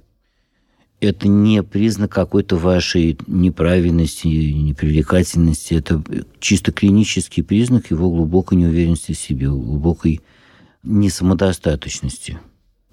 Это 0.99 1.27
не 1.27 1.63
признак 1.63 2.11
какой-то 2.11 2.55
вашей 2.55 3.17
неправильности, 3.25 4.27
непривлекательности. 4.27 5.73
Это 5.73 6.03
чисто 6.39 6.71
клинический 6.71 7.43
признак 7.43 7.89
его 7.89 8.11
глубокой 8.11 8.59
неуверенности 8.59 9.13
в 9.13 9.17
себе, 9.17 9.49
глубокой 9.49 10.21
несамодостаточности. 10.83 12.37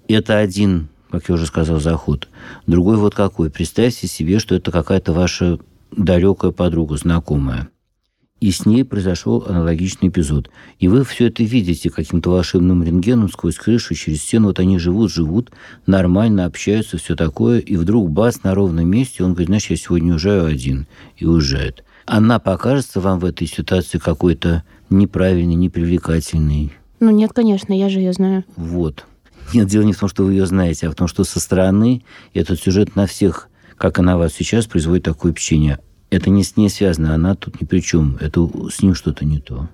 Это 0.07 0.39
один 0.39 0.89
как 1.11 1.29
я 1.29 1.35
уже 1.35 1.45
сказал, 1.45 1.79
заход. 1.79 2.27
Другой 2.67 2.97
вот 2.97 3.15
какой. 3.15 3.49
Представьте 3.49 4.07
себе, 4.07 4.39
что 4.39 4.55
это 4.55 4.71
какая-то 4.71 5.13
ваша 5.13 5.59
далекая 5.91 6.51
подруга, 6.51 6.97
знакомая. 6.97 7.69
И 8.41 8.51
с 8.51 8.65
ней 8.65 8.83
произошел 8.83 9.45
аналогичный 9.47 10.09
эпизод. 10.09 10.51
И 10.79 10.87
вы 10.87 11.05
все 11.05 11.27
это 11.27 11.43
видите 11.43 11.89
каким-то 11.89 12.31
волшебным 12.31 12.83
рентгеном 12.83 13.29
сквозь 13.29 13.55
крышу, 13.55 13.95
через 13.95 14.21
стену. 14.21 14.47
Вот 14.47 14.59
они 14.59 14.77
живут, 14.77 15.11
живут, 15.11 15.51
нормально 15.87 16.45
общаются, 16.45 16.97
все 16.97 17.15
такое. 17.15 17.59
И 17.59 17.77
вдруг 17.77 18.11
бац, 18.11 18.43
на 18.43 18.53
ровном 18.53 18.87
месте, 18.87 19.23
он 19.23 19.31
говорит, 19.31 19.47
знаешь, 19.47 19.69
я 19.69 19.77
сегодня 19.77 20.13
уезжаю 20.13 20.45
один. 20.45 20.85
И 21.17 21.25
уезжает. 21.25 21.83
Она 22.05 22.39
покажется 22.39 22.99
вам 22.99 23.19
в 23.19 23.25
этой 23.25 23.47
ситуации 23.47 23.97
какой-то 23.97 24.63
неправильной, 24.89 25.55
непривлекательной? 25.55 26.73
Ну 26.99 27.11
нет, 27.11 27.31
конечно, 27.33 27.73
я 27.73 27.89
же 27.89 27.99
ее 27.99 28.13
знаю. 28.13 28.43
Вот. 28.55 29.05
Нет, 29.53 29.67
дело 29.67 29.83
не 29.83 29.93
в 29.93 29.99
том, 29.99 30.09
что 30.09 30.23
вы 30.23 30.33
ее 30.33 30.45
знаете, 30.45 30.87
а 30.87 30.91
в 30.91 30.95
том, 30.95 31.07
что 31.07 31.23
со 31.23 31.39
стороны 31.39 32.03
этот 32.33 32.59
сюжет 32.59 32.95
на 32.95 33.05
всех, 33.05 33.49
как 33.77 33.99
и 33.99 34.01
на 34.01 34.17
вас 34.17 34.33
сейчас, 34.33 34.65
производит 34.65 35.03
такое 35.03 35.31
впечатление. 35.31 35.79
Это 36.09 36.29
не 36.29 36.43
с 36.43 36.55
ней 36.57 36.69
связано, 36.69 37.13
она 37.13 37.35
тут 37.35 37.59
ни 37.61 37.65
при 37.65 37.79
чем. 37.79 38.17
Это 38.19 38.47
с 38.71 38.81
ним 38.81 38.95
что-то 38.95 39.25
не 39.25 39.39
то. 39.39 39.69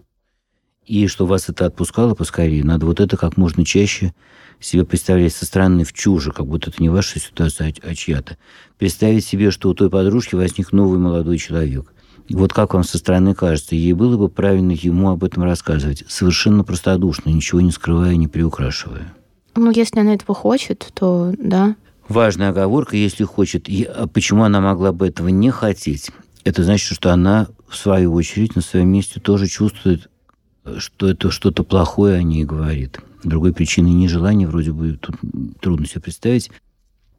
И 0.85 1.07
что 1.07 1.25
вас 1.25 1.47
это 1.47 1.65
отпускало 1.65 2.15
поскорее, 2.15 2.63
надо 2.63 2.85
вот 2.85 2.99
это 2.99 3.15
как 3.15 3.37
можно 3.37 3.63
чаще 3.63 4.13
себе 4.59 4.83
представлять 4.83 5.33
со 5.33 5.45
стороны 5.45 5.83
в 5.83 5.93
чуже, 5.93 6.31
как 6.31 6.47
будто 6.47 6.69
это 6.69 6.81
не 6.81 6.89
ваша 6.89 7.19
ситуация, 7.19 7.73
а, 7.83 7.89
а 7.89 7.95
чья-то. 7.95 8.37
Представить 8.77 9.25
себе, 9.25 9.51
что 9.51 9.69
у 9.69 9.73
той 9.73 9.89
подружки 9.89 10.35
возник 10.35 10.71
новый 10.71 10.99
молодой 10.99 11.37
человек. 11.37 11.93
Вот 12.29 12.53
как 12.53 12.73
вам 12.73 12.83
со 12.83 12.97
стороны 12.97 13.33
кажется, 13.33 13.75
ей 13.75 13.93
было 13.93 14.17
бы 14.17 14.29
правильно 14.29 14.71
ему 14.71 15.09
об 15.09 15.23
этом 15.23 15.43
рассказывать, 15.43 16.03
совершенно 16.07 16.63
простодушно, 16.63 17.29
ничего 17.29 17.61
не 17.61 17.71
скрывая, 17.71 18.15
не 18.15 18.27
приукрашивая. 18.27 19.13
Ну, 19.55 19.71
если 19.71 19.99
она 19.99 20.13
этого 20.13 20.33
хочет, 20.33 20.91
то 20.93 21.33
да. 21.37 21.75
Важная 22.07 22.49
оговорка, 22.49 22.95
если 22.95 23.23
хочет. 23.23 23.69
И, 23.69 23.83
а 23.83 24.07
почему 24.07 24.43
она 24.43 24.61
могла 24.61 24.91
бы 24.91 25.07
этого 25.07 25.27
не 25.27 25.49
хотеть? 25.49 26.11
Это 26.43 26.63
значит, 26.63 26.95
что 26.95 27.11
она, 27.11 27.47
в 27.67 27.75
свою 27.75 28.13
очередь, 28.13 28.55
на 28.55 28.61
своем 28.61 28.89
месте 28.89 29.19
тоже 29.19 29.47
чувствует, 29.47 30.09
что 30.77 31.09
это 31.09 31.31
что-то 31.31 31.63
плохое 31.63 32.17
о 32.17 32.23
ней 32.23 32.43
говорит. 32.43 32.99
Другой 33.23 33.53
причины 33.53 33.87
нежелания 33.87 34.47
вроде 34.47 34.71
бы 34.71 34.97
тут 34.99 35.15
трудно 35.59 35.85
себе 35.85 36.01
представить. 36.01 36.51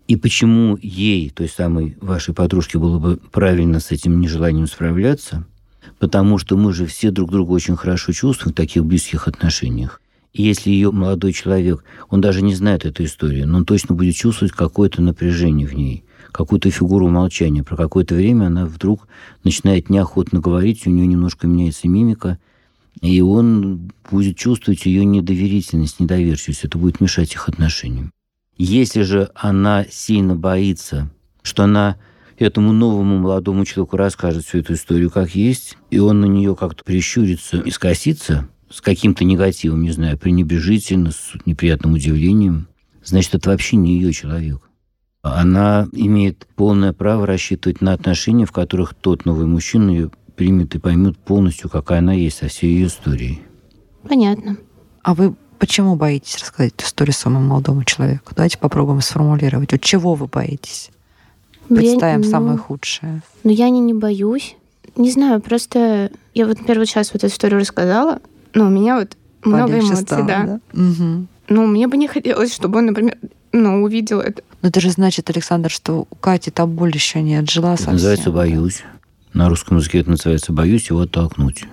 И 0.09 0.17
почему 0.17 0.77
ей, 0.83 1.31
той 1.31 1.49
самой 1.49 1.97
вашей 2.01 2.35
подружке, 2.35 2.79
было 2.79 2.99
бы 2.99 3.17
правильно 3.31 3.79
с 3.79 3.93
этим 3.93 4.21
нежеланием 4.21 4.67
справляться? 4.67 5.45
Потому 5.99 6.39
что 6.39 6.57
мы 6.57 6.73
же 6.73 6.87
все 6.87 7.11
друг 7.11 7.31
друга 7.31 7.53
очень 7.53 7.77
хорошо 7.77 8.13
чувствуем 8.13 8.53
в 8.53 8.57
таких 8.57 8.85
близких 8.85 9.29
отношениях. 9.29 10.01
И 10.33 10.43
если 10.43 10.71
ее 10.71 10.91
молодой 10.91 11.33
человек, 11.33 11.85
он 12.09 12.21
даже 12.21 12.43
не 12.43 12.55
знает 12.55 12.87
эту 12.87 13.05
историю, 13.05 13.47
но 13.47 13.59
он 13.59 13.65
точно 13.67 13.95
будет 13.95 14.15
чувствовать 14.15 14.53
какое-то 14.53 15.03
напряжение 15.03 15.67
в 15.67 15.75
ней, 15.75 16.05
какую-то 16.33 16.71
фигуру 16.71 17.09
молчания. 17.09 17.63
Про 17.63 17.77
какое-то 17.77 18.15
время 18.15 18.47
она 18.47 18.65
вдруг 18.65 19.09
начинает 19.45 19.91
неохотно 19.91 20.41
говорить, 20.41 20.87
у 20.87 20.91
нее 20.91 21.07
немножко 21.07 21.47
меняется 21.47 21.87
мимика, 21.87 22.39
и 23.03 23.21
он 23.21 23.91
будет 24.11 24.37
чувствовать 24.37 24.87
ее 24.87 25.05
недоверительность, 25.05 26.01
недоверчивость. 26.01 26.65
Это 26.65 26.79
будет 26.79 27.01
мешать 27.01 27.35
их 27.35 27.49
отношениям. 27.49 28.11
Если 28.57 29.03
же 29.03 29.31
она 29.35 29.85
сильно 29.91 30.35
боится, 30.35 31.11
что 31.43 31.65
она 31.65 31.97
этому 32.39 32.73
новому 32.73 33.19
молодому 33.19 33.65
человеку 33.65 33.97
расскажет 33.97 34.45
всю 34.45 34.59
эту 34.59 34.75
историю 34.75 35.11
как 35.11 35.35
есть, 35.35 35.77
и 35.91 35.99
он 35.99 36.21
на 36.21 36.27
нее 36.27 36.57
как-то 36.57 36.85
прищурится 36.85 37.59
и 37.59 37.71
скосится 37.71 38.49
с 38.73 38.81
каким-то 38.81 39.25
негативом, 39.25 39.83
не 39.83 39.91
знаю, 39.91 40.19
пренебрежительно, 40.19 41.13
с 41.13 41.33
неприятным 41.45 41.95
удивлением, 41.95 42.69
значит, 43.05 43.35
это 43.35 43.51
вообще 43.51 43.77
не 43.77 43.95
ее 43.95 44.13
человек. 44.13 44.61
Она 45.23 45.89
имеет 45.93 46.47
полное 46.57 46.93
право 46.93 47.27
рассчитывать 47.27 47.81
на 47.81 47.93
отношения, 47.93 48.47
в 48.47 48.53
которых 48.53 48.95
тот 48.95 49.25
новый 49.25 49.47
мужчина 49.47 49.91
ее 49.91 50.11
примет 50.35 50.75
и 50.75 50.79
поймет 50.79 51.17
полностью, 51.19 51.71
какая 51.71 51.99
она 51.99 52.13
есть 52.13 52.39
со 52.39 52.49
всей 52.49 52.75
ее 52.75 52.87
историей. 52.89 53.43
Понятно. 54.09 54.57
А 55.03 55.15
вы 55.15 55.35
почему 55.59 55.95
боитесь 55.95 56.39
рассказать 56.39 56.73
эту 56.75 56.87
историю 56.87 57.15
самому 57.15 57.47
молодому 57.47 57.85
человеку? 57.85 58.33
Давайте 58.35 58.59
попробуем 58.59 59.01
сформулировать. 59.01 59.71
Вот 59.71 59.81
чего 59.81 60.15
вы 60.15 60.27
боитесь? 60.27 60.91
Представим 61.69 62.23
я, 62.23 62.29
самое 62.29 62.57
ну, 62.57 62.63
худшее. 62.63 63.23
Ну, 63.45 63.51
я 63.53 63.69
не, 63.69 63.79
не 63.79 63.95
боюсь. 63.95 64.57
Не 64.97 65.11
знаю, 65.11 65.41
просто 65.41 66.11
я 66.35 66.47
вот, 66.47 66.59
например, 66.59 66.81
вот 66.81 66.89
сейчас 66.89 67.13
вот 67.13 67.23
эту 67.23 67.33
историю 67.33 67.61
рассказала, 67.61 68.21
но 68.55 68.67
у 68.67 68.71
меня 68.71 68.99
вот 68.99 69.17
много 69.45 69.69
Полегче 69.69 69.87
эмоций, 69.89 70.05
стало, 70.05 70.27
да. 70.27 70.61
Угу. 70.73 71.27
Ну, 71.49 71.67
мне 71.67 71.89
бы 71.89 71.97
не 71.97 72.09
хотелось, 72.09 72.55
чтобы 72.55 72.79
он, 72.79 72.87
например, 72.87 73.17
ну, 73.53 73.83
увидел 73.83 74.21
это. 74.21 74.43
Но 74.63 74.69
это 74.69 74.81
же 74.81 74.91
значит, 74.91 75.29
Александр, 75.31 75.71
что 75.71 76.07
у 76.11 76.15
Кати 76.17 76.51
та 76.51 76.67
боль 76.67 76.93
еще 76.95 77.21
не 77.23 77.37
отжила 77.37 77.69
Это 77.75 77.77
совсем. 77.79 77.93
называется 77.95 78.31
«боюсь». 78.31 78.83
На 79.33 79.49
русском 79.49 79.79
языке 79.79 79.99
это 80.01 80.11
называется 80.11 80.53
«боюсь 80.53 80.89
его 80.91 81.01
оттолкнуть». 81.01 81.65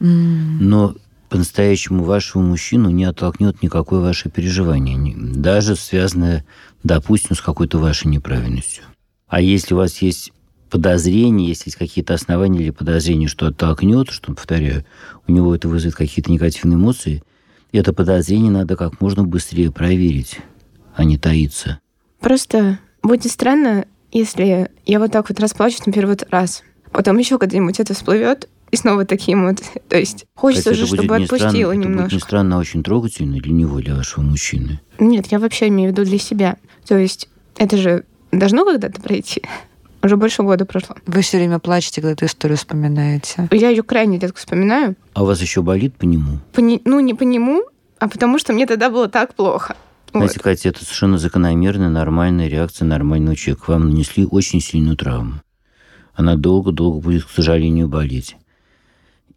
М. 0.00 0.58
Но 0.60 0.94
по-настоящему 1.28 2.04
вашего 2.04 2.42
мужчину 2.42 2.90
не 2.90 3.04
оттолкнет 3.04 3.62
никакое 3.62 4.00
ваше 4.00 4.30
переживание, 4.30 4.96
ни- 4.96 5.14
даже 5.14 5.76
связанное, 5.76 6.44
допустим, 6.82 7.36
с 7.36 7.40
какой-то 7.40 7.78
вашей 7.78 8.08
неправильностью. 8.08 8.84
А 9.28 9.40
если 9.40 9.74
у 9.74 9.78
вас 9.78 9.98
есть 9.98 10.32
подозрения, 10.70 11.48
если 11.48 11.68
есть 11.68 11.76
какие-то 11.78 12.14
основания 12.14 12.60
или 12.60 12.70
подозрения, 12.70 13.28
что 13.28 13.46
оттолкнет, 13.46 14.10
что, 14.10 14.32
повторяю, 14.32 14.84
у 15.26 15.32
него 15.32 15.54
это 15.54 15.68
вызовет 15.68 15.94
какие-то 15.96 16.30
негативные 16.30 16.76
эмоции, 16.76 17.22
это 17.72 17.92
подозрение 17.92 18.50
надо 18.50 18.76
как 18.76 19.00
можно 19.00 19.24
быстрее 19.24 19.70
проверить, 19.70 20.38
а 20.94 21.04
не 21.04 21.18
таиться. 21.18 21.78
Просто 22.20 22.78
будет 23.02 23.30
странно, 23.30 23.84
если 24.12 24.70
я 24.86 24.98
вот 24.98 25.12
так 25.12 25.28
вот 25.28 25.38
расплачусь 25.40 25.86
на 25.86 25.92
первый 25.92 26.16
раз. 26.30 26.62
Потом 26.92 27.18
еще 27.18 27.38
когда-нибудь 27.38 27.78
это 27.78 27.94
всплывет, 27.94 28.48
и 28.72 28.76
снова 28.76 29.04
такие 29.04 29.34
эмоции. 29.34 29.82
То 29.88 29.96
есть 29.98 30.26
хочется 30.34 30.70
Кстати, 30.72 30.84
уже, 30.84 30.94
это 30.96 31.02
будет 31.04 31.06
чтобы 31.06 31.20
не 31.20 31.26
странно- 31.26 31.46
отпустила 31.48 31.70
Это 31.72 31.78
будет 31.78 31.88
немножко. 31.90 32.14
не 32.14 32.20
странно, 32.20 32.56
а 32.56 32.58
очень 32.58 32.82
трогательно 32.82 33.36
для 33.38 33.52
него, 33.52 33.80
для 33.80 33.94
вашего 33.94 34.22
мужчины. 34.22 34.80
Нет, 34.98 35.26
я 35.30 35.38
вообще 35.38 35.68
имею 35.68 35.90
в 35.90 35.92
виду 35.92 36.04
для 36.08 36.18
себя. 36.18 36.56
То 36.86 36.96
есть 36.98 37.28
это 37.56 37.76
же 37.76 38.04
должно 38.32 38.64
когда-то 38.64 39.00
пройти. 39.00 39.42
Уже 40.02 40.16
больше 40.16 40.42
года 40.42 40.64
прошло. 40.64 40.96
Вы 41.06 41.20
все 41.20 41.36
время 41.36 41.58
плачете, 41.58 42.00
когда 42.00 42.12
эту 42.12 42.24
историю 42.24 42.56
вспоминаете. 42.56 43.48
Я 43.50 43.68
ее 43.68 43.82
крайне 43.82 44.18
редко 44.18 44.38
вспоминаю. 44.38 44.96
А 45.12 45.22
у 45.22 45.26
вас 45.26 45.40
еще 45.42 45.62
болит 45.62 45.94
по 45.96 46.04
нему? 46.04 46.38
По 46.52 46.60
не- 46.60 46.80
ну, 46.84 47.00
не 47.00 47.12
по 47.14 47.22
нему, 47.22 47.62
а 47.98 48.08
потому 48.08 48.38
что 48.38 48.52
мне 48.52 48.66
тогда 48.66 48.88
было 48.90 49.08
так 49.08 49.34
плохо. 49.34 49.76
Вот. 50.12 50.20
Знаете, 50.20 50.40
Катя, 50.40 50.68
это 50.70 50.84
совершенно 50.84 51.18
закономерная, 51.18 51.88
нормальная 51.90 52.48
реакция 52.48 52.86
нормального 52.86 53.36
человека. 53.36 53.64
Вам 53.70 53.90
нанесли 53.90 54.26
очень 54.26 54.60
сильную 54.60 54.96
травму. 54.96 55.34
Она 56.14 56.36
долго-долго 56.36 57.00
будет, 57.00 57.24
к 57.24 57.30
сожалению, 57.30 57.88
болеть. 57.88 58.36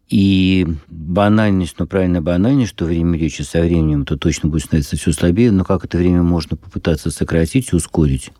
И 0.08 0.66
банальность, 0.88 1.78
но 1.78 1.86
правильно 1.86 2.20
банальность, 2.20 2.70
что 2.72 2.84
время 2.84 3.18
речи 3.18 3.42
со 3.42 3.60
временем 3.60 4.02
это 4.02 4.16
точно 4.16 4.48
будет 4.48 4.64
становиться 4.64 4.96
все 4.96 5.12
слабее, 5.12 5.50
но 5.50 5.64
как 5.64 5.84
это 5.84 5.96
время 5.96 6.22
можно 6.22 6.56
попытаться 6.56 7.10
сократить 7.10 7.72
и 7.72 7.76
ускорить? 7.76 8.30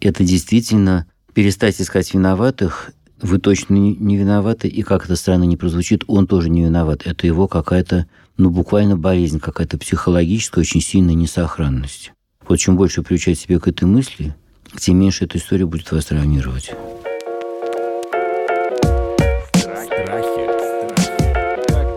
Это 0.00 0.24
действительно 0.24 1.06
перестать 1.34 1.80
искать 1.80 2.12
виноватых, 2.14 2.92
вы 3.20 3.38
точно 3.38 3.74
не 3.74 4.16
виноваты, 4.16 4.68
и 4.68 4.82
как 4.82 5.04
это 5.04 5.16
странно 5.16 5.44
не 5.44 5.56
прозвучит, 5.56 6.04
он 6.08 6.26
тоже 6.26 6.50
не 6.50 6.62
виноват. 6.64 7.02
Это 7.04 7.26
его 7.26 7.46
какая-то, 7.46 8.06
ну, 8.36 8.50
буквально 8.50 8.96
болезнь, 8.96 9.38
какая-то 9.38 9.78
психологическая, 9.78 10.62
очень 10.62 10.80
сильная 10.80 11.14
несохранность. 11.14 12.12
Вот 12.46 12.56
чем 12.56 12.76
больше 12.76 13.02
приучать 13.02 13.38
себя 13.38 13.60
к 13.60 13.68
этой 13.68 13.84
мысли, 13.84 14.34
тем 14.76 14.98
меньше 14.98 15.24
эта 15.24 15.38
история 15.38 15.66
будет 15.66 15.90
вас 15.92 16.06
травмировать. 16.06 16.72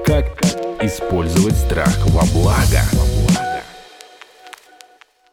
Как, 0.05 0.25
использовать 0.83 1.55
страх 1.55 1.97
во 2.07 2.23
благо? 2.31 2.81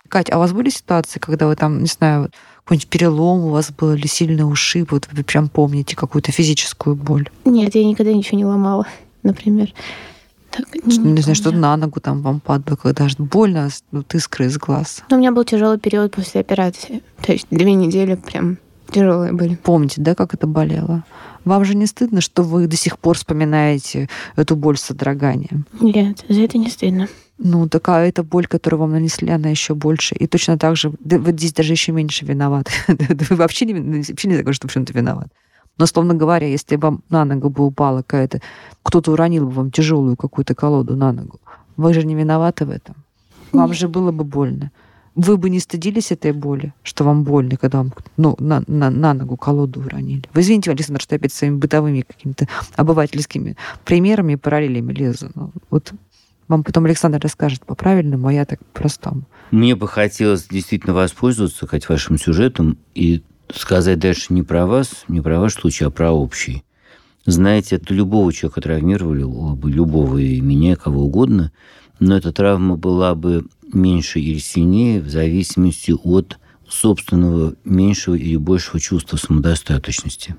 Кать, 0.09 0.31
а 0.31 0.37
у 0.37 0.41
вас 0.41 0.53
были 0.53 0.71
ситуации, 0.71 1.19
когда 1.19 1.47
вы 1.47 1.57
там, 1.57 1.81
не 1.81 1.87
знаю, 1.87 2.31
какой-нибудь 2.65 2.89
перелом 2.89 3.45
у 3.45 3.51
вас 3.51 3.71
был 3.71 3.93
или 3.93 4.07
сильный 4.07 4.43
ушиб, 4.43 4.93
вот 4.93 5.09
вы 5.11 5.23
прям 5.25 5.49
помните 5.49 5.97
какую-то 5.97 6.33
физическую 6.33 6.97
боль? 6.97 7.29
Нет, 7.45 7.75
я 7.75 7.85
никогда 7.85 8.13
ничего 8.13 8.39
не 8.39 8.45
ломала, 8.45 8.87
например. 9.23 9.73
Так, 10.51 10.67
Что, 10.87 11.01
не 11.01 11.23
знаю, 11.23 11.35
что 11.35 11.51
на 11.51 11.77
ногу 11.77 12.01
там 12.01 12.21
вам 12.21 12.41
падало, 12.41 12.77
когда 12.77 13.05
аж 13.05 13.17
больно, 13.17 13.71
вот 13.91 14.15
искры 14.15 14.47
из 14.47 14.59
глаз. 14.59 15.03
Но 15.09 15.17
у 15.17 15.21
меня 15.21 15.33
был 15.33 15.45
тяжелый 15.45 15.79
период 15.79 16.15
после 16.15 16.43
операции. 16.43 17.03
То 17.23 17.33
есть 17.33 17.47
две 17.51 17.73
недели 17.73 18.17
прям 18.17 18.59
тяжелые 18.91 19.33
были. 19.33 19.55
Помните, 19.55 20.03
да, 20.03 20.15
как 20.15 20.35
это 20.35 20.47
болело? 20.47 21.05
Вам 21.45 21.65
же 21.65 21.75
не 21.75 21.87
стыдно, 21.87 22.21
что 22.21 22.43
вы 22.43 22.67
до 22.67 22.77
сих 22.77 22.99
пор 22.99 23.17
вспоминаете 23.17 24.09
эту 24.37 24.55
боль 24.55 24.77
с 24.77 24.83
содроганием? 24.83 25.67
Нет, 25.81 26.25
за 26.29 26.43
это 26.43 26.59
не 26.59 26.69
стыдно. 26.69 27.09
Ну, 27.39 27.69
такая 27.69 28.09
эта 28.09 28.23
боль, 28.23 28.47
которую 28.47 28.81
вам 28.81 28.93
нанесли, 28.93 29.31
она 29.31 29.49
еще 29.49 29.75
больше. 29.75 30.15
И 30.15 30.27
точно 30.27 30.59
так 30.59 30.77
же, 30.77 30.93
да, 31.01 31.19
вот 31.19 31.35
здесь 31.35 31.53
даже 31.53 31.73
еще 31.73 31.93
меньше 31.93 32.25
виноват. 32.25 32.71
Вы 32.89 33.37
вообще 33.37 33.65
не, 33.67 33.75
ну, 33.75 33.97
вообще 33.97 34.29
не 34.29 34.35
говорю, 34.35 34.53
что 34.53 34.69
в 34.69 34.73
чем-то 34.73 34.93
виноват. 34.93 35.29
Но, 35.79 35.87
словно 35.87 36.15
говоря, 36.15 36.47
если 36.47 36.77
вам 36.77 37.03
на 37.09 37.25
ногу 37.25 37.49
бы 37.49 37.65
упала 37.65 37.99
какая-то... 37.99 38.41
Кто-то 38.83 39.13
уронил 39.13 39.47
бы 39.47 39.53
вам 39.53 39.71
тяжелую 39.71 40.17
какую-то 40.17 40.55
колоду 40.55 40.97
на 40.97 41.13
ногу, 41.13 41.41
вы 41.77 41.95
же 41.95 42.05
не 42.05 42.15
виноваты 42.15 42.67
в 42.67 42.71
этом. 42.71 42.95
Вам 43.53 43.73
же 43.73 43.89
было 43.89 44.13
бы 44.13 44.25
больно. 44.25 44.71
Вы 45.15 45.37
бы 45.37 45.51
не 45.51 45.61
стыдились 45.61 46.11
этой 46.11 46.33
боли, 46.33 46.73
что 46.83 47.05
вам 47.05 47.23
больно, 47.23 47.57
когда 47.57 47.79
вам 47.79 47.93
ну, 48.17 48.35
на, 48.39 48.63
на, 48.67 48.89
на 48.91 49.13
ногу 49.13 49.37
колоду 49.37 49.81
уронили. 49.81 50.23
Вы 50.33 50.41
извините, 50.41 50.71
Александр, 50.71 51.03
что 51.03 51.15
я 51.15 51.19
опять 51.19 51.35
своими 51.35 51.57
бытовыми 51.57 52.01
какими-то 52.01 52.49
обывательскими 52.77 53.57
примерами 53.85 54.35
и 54.35 54.37
параллелями 54.37 54.93
лезу. 54.93 55.31
Но 55.35 55.51
вот 55.69 55.93
вам 56.49 56.65
потом 56.65 56.85
Александр 56.85 57.19
расскажет 57.21 57.65
по-правильному, 57.65 58.29
а 58.29 58.33
я 58.33 58.45
так 58.45 58.65
по-простому. 58.65 59.23
Мне 59.51 59.75
бы 59.75 59.89
хотелось 59.89 60.47
действительно 60.49 60.95
воспользоваться 60.95 61.67
хоть 61.67 61.89
вашим 61.89 62.19
сюжетом 62.19 62.79
и 62.95 63.23
сказать 63.55 63.99
дальше 63.99 64.33
не 64.33 64.43
про 64.43 64.67
вас, 64.67 65.05
не 65.09 65.21
про 65.21 65.41
ваш 65.41 65.55
случай, 65.55 65.85
а 65.85 65.91
про 65.91 66.11
общий. 66.11 66.65
Знаете, 67.25 67.77
это 67.77 67.95
любого 67.95 68.33
человека 68.33 68.61
травмировали, 68.61 69.23
бы 69.23 69.71
любого 69.71 70.19
и 70.19 70.41
меня, 70.41 70.75
кого 70.77 71.05
угодно, 71.05 71.53
но 72.01 72.17
эта 72.17 72.33
травма 72.33 72.77
была 72.77 73.15
бы 73.15 73.47
меньше 73.73 74.19
или 74.19 74.39
сильнее 74.39 75.01
в 75.01 75.09
зависимости 75.09 75.93
от 75.93 76.39
собственного 76.69 77.55
меньшего 77.65 78.15
или 78.15 78.37
большего 78.37 78.81
чувства 78.81 79.17
самодостаточности. 79.17 80.35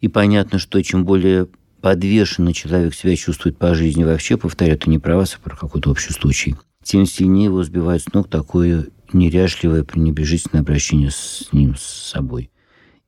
И 0.00 0.08
понятно, 0.08 0.58
что 0.58 0.82
чем 0.82 1.04
более 1.04 1.48
подвешенно 1.80 2.52
человек 2.52 2.94
себя 2.94 3.16
чувствует 3.16 3.56
по 3.56 3.74
жизни 3.74 4.04
вообще, 4.04 4.36
повторяю, 4.36 4.76
это 4.76 4.90
не 4.90 4.98
про 4.98 5.16
вас, 5.16 5.34
а 5.36 5.42
про 5.42 5.56
какой-то 5.56 5.90
общий 5.90 6.12
случай, 6.12 6.56
тем 6.82 7.06
сильнее 7.06 7.46
его 7.46 7.62
сбивает 7.62 8.02
с 8.02 8.12
ног 8.12 8.28
такое 8.28 8.86
неряшливое, 9.12 9.84
пренебрежительное 9.84 10.62
обращение 10.62 11.10
с 11.10 11.48
ним, 11.52 11.76
с 11.76 11.82
собой. 11.82 12.50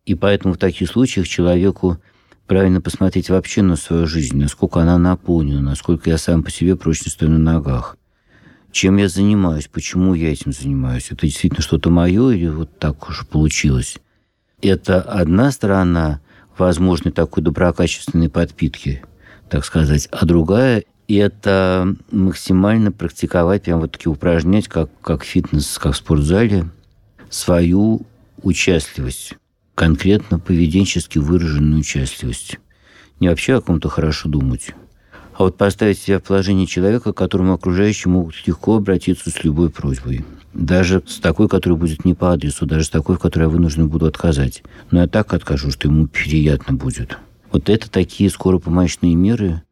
И 0.04 0.14
поэтому 0.14 0.54
в 0.54 0.58
таких 0.58 0.88
случаях 0.88 1.28
человеку 1.28 1.98
правильно 2.46 2.80
посмотреть 2.80 3.30
вообще 3.30 3.62
на 3.62 3.76
свою 3.76 4.06
жизнь, 4.06 4.36
насколько 4.36 4.80
она 4.80 4.98
наполнена, 4.98 5.60
насколько 5.60 6.10
я 6.10 6.18
сам 6.18 6.42
по 6.42 6.50
себе 6.50 6.76
прочно 6.76 7.10
стою 7.10 7.30
на 7.32 7.38
ногах. 7.38 7.96
Чем 8.72 8.96
я 8.96 9.08
занимаюсь, 9.08 9.68
почему 9.68 10.14
я 10.14 10.32
этим 10.32 10.52
занимаюсь. 10.52 11.08
Это 11.10 11.26
действительно 11.26 11.62
что-то 11.62 11.90
мое 11.90 12.30
или 12.30 12.48
вот 12.48 12.78
так 12.78 13.08
уж 13.08 13.26
получилось. 13.26 13.98
Это 14.62 15.00
одна 15.02 15.50
сторона 15.52 16.20
возможной 16.62 17.12
такой 17.12 17.42
доброкачественной 17.42 18.28
подпитки, 18.28 19.02
так 19.48 19.64
сказать, 19.64 20.08
а 20.10 20.24
другая– 20.24 20.84
это 21.08 21.94
максимально 22.10 22.92
практиковать, 22.92 23.64
прям 23.64 23.80
вот 23.80 23.92
таки 23.92 24.08
упражнять, 24.08 24.68
как, 24.68 24.88
как 25.00 25.24
фитнес, 25.24 25.78
как 25.78 25.94
в 25.94 25.96
спортзале, 25.96 26.66
свою 27.28 28.02
участливость, 28.42 29.34
конкретно 29.74 30.38
поведенчески 30.38 31.18
выраженную 31.18 31.80
участливость. 31.80 32.58
Не 33.20 33.28
вообще 33.28 33.56
о 33.56 33.60
ком-то 33.60 33.88
хорошо 33.88 34.28
думать, 34.28 34.72
а 35.34 35.44
вот 35.44 35.56
поставить 35.56 35.98
себя 35.98 36.18
в 36.18 36.22
положение 36.22 36.66
человека, 36.66 37.12
к 37.12 37.16
которому 37.16 37.54
окружающие 37.54 38.10
могут 38.10 38.34
легко 38.46 38.76
обратиться 38.76 39.30
с 39.30 39.44
любой 39.44 39.70
просьбой. 39.70 40.24
Даже 40.54 41.02
с 41.06 41.18
такой, 41.18 41.48
которая 41.48 41.78
будет 41.78 42.04
не 42.04 42.14
по 42.14 42.32
адресу, 42.32 42.66
даже 42.66 42.84
с 42.84 42.90
такой, 42.90 43.16
в 43.16 43.18
которой 43.18 43.44
я 43.44 43.48
вынужден 43.48 43.88
буду 43.88 44.06
отказать. 44.06 44.62
Но 44.90 45.00
я 45.00 45.08
так 45.08 45.32
откажу, 45.32 45.70
что 45.70 45.88
ему 45.88 46.06
приятно 46.06 46.74
будет. 46.74 47.18
Вот 47.50 47.68
это 47.68 47.90
такие 47.90 48.28
скоропомощные 48.30 49.14
меры. 49.14 49.62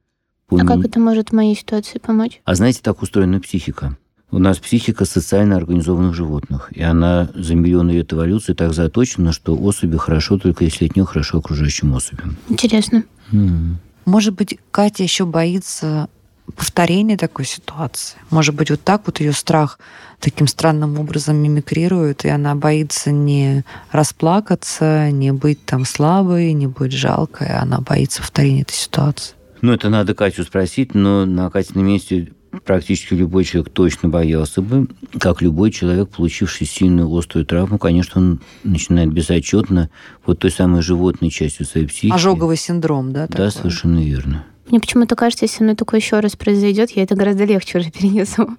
А 0.50 0.64
как 0.64 0.84
это 0.84 0.98
может 0.98 1.30
в 1.30 1.32
моей 1.32 1.54
ситуации 1.54 1.98
помочь? 1.98 2.40
А 2.44 2.54
знаете, 2.54 2.80
так 2.82 3.02
устроена 3.02 3.40
психика. 3.40 3.96
У 4.32 4.38
нас 4.38 4.58
психика 4.58 5.04
социально 5.04 5.56
организованных 5.56 6.14
животных, 6.14 6.70
и 6.72 6.82
она 6.82 7.30
за 7.34 7.56
миллионы 7.56 7.90
лет 7.90 8.12
эволюции 8.12 8.52
так 8.52 8.72
заточена, 8.72 9.32
что 9.32 9.56
особи 9.56 9.96
хорошо 9.96 10.38
только 10.38 10.64
если 10.64 10.86
от 10.86 10.94
нее 10.94 11.04
хорошо 11.04 11.38
окружающим 11.38 11.94
особям. 11.94 12.36
Интересно. 12.48 13.04
М. 13.32 13.78
Может 14.10 14.34
быть, 14.34 14.58
Катя 14.72 15.04
еще 15.04 15.24
боится 15.24 16.08
повторения 16.56 17.16
такой 17.16 17.44
ситуации. 17.44 18.18
Может 18.30 18.56
быть, 18.56 18.68
вот 18.68 18.82
так 18.82 19.02
вот 19.06 19.20
ее 19.20 19.32
страх 19.32 19.78
таким 20.18 20.48
странным 20.48 20.98
образом 20.98 21.36
мимикрирует, 21.36 22.24
и 22.24 22.28
она 22.28 22.56
боится 22.56 23.12
не 23.12 23.64
расплакаться, 23.92 25.12
не 25.12 25.32
быть 25.32 25.64
там 25.64 25.84
слабой, 25.84 26.52
не 26.54 26.66
быть 26.66 26.90
жалкой, 26.90 27.50
а 27.50 27.62
она 27.62 27.78
боится 27.78 28.20
повторения 28.20 28.62
этой 28.62 28.74
ситуации. 28.74 29.36
Ну, 29.60 29.72
это 29.72 29.88
надо 29.90 30.12
Катю 30.12 30.42
спросить, 30.42 30.92
но 30.92 31.24
на 31.24 31.48
Катином 31.48 31.86
месте 31.86 32.32
практически 32.64 33.14
любой 33.14 33.44
человек 33.44 33.72
точно 33.72 34.08
боялся 34.08 34.62
бы, 34.62 34.88
как 35.18 35.42
любой 35.42 35.70
человек, 35.70 36.10
получивший 36.10 36.66
сильную 36.66 37.12
острую 37.16 37.46
травму, 37.46 37.78
конечно, 37.78 38.20
он 38.20 38.40
начинает 38.64 39.12
безотчетно 39.12 39.90
вот 40.26 40.40
той 40.40 40.50
самой 40.50 40.82
животной 40.82 41.30
частью 41.30 41.66
своей 41.66 41.86
психики. 41.86 42.12
Ожоговый 42.12 42.56
синдром, 42.56 43.12
да? 43.12 43.26
Да, 43.26 43.36
такой? 43.36 43.50
совершенно 43.50 44.00
верно. 44.00 44.44
Мне 44.68 44.80
почему-то 44.80 45.16
кажется, 45.16 45.44
если 45.44 45.58
со 45.58 45.62
мной 45.64 45.76
такое 45.76 46.00
еще 46.00 46.20
раз 46.20 46.36
произойдет, 46.36 46.90
я 46.90 47.02
это 47.02 47.14
гораздо 47.14 47.44
легче 47.44 47.78
уже 47.78 47.90
перенесу. 47.92 48.56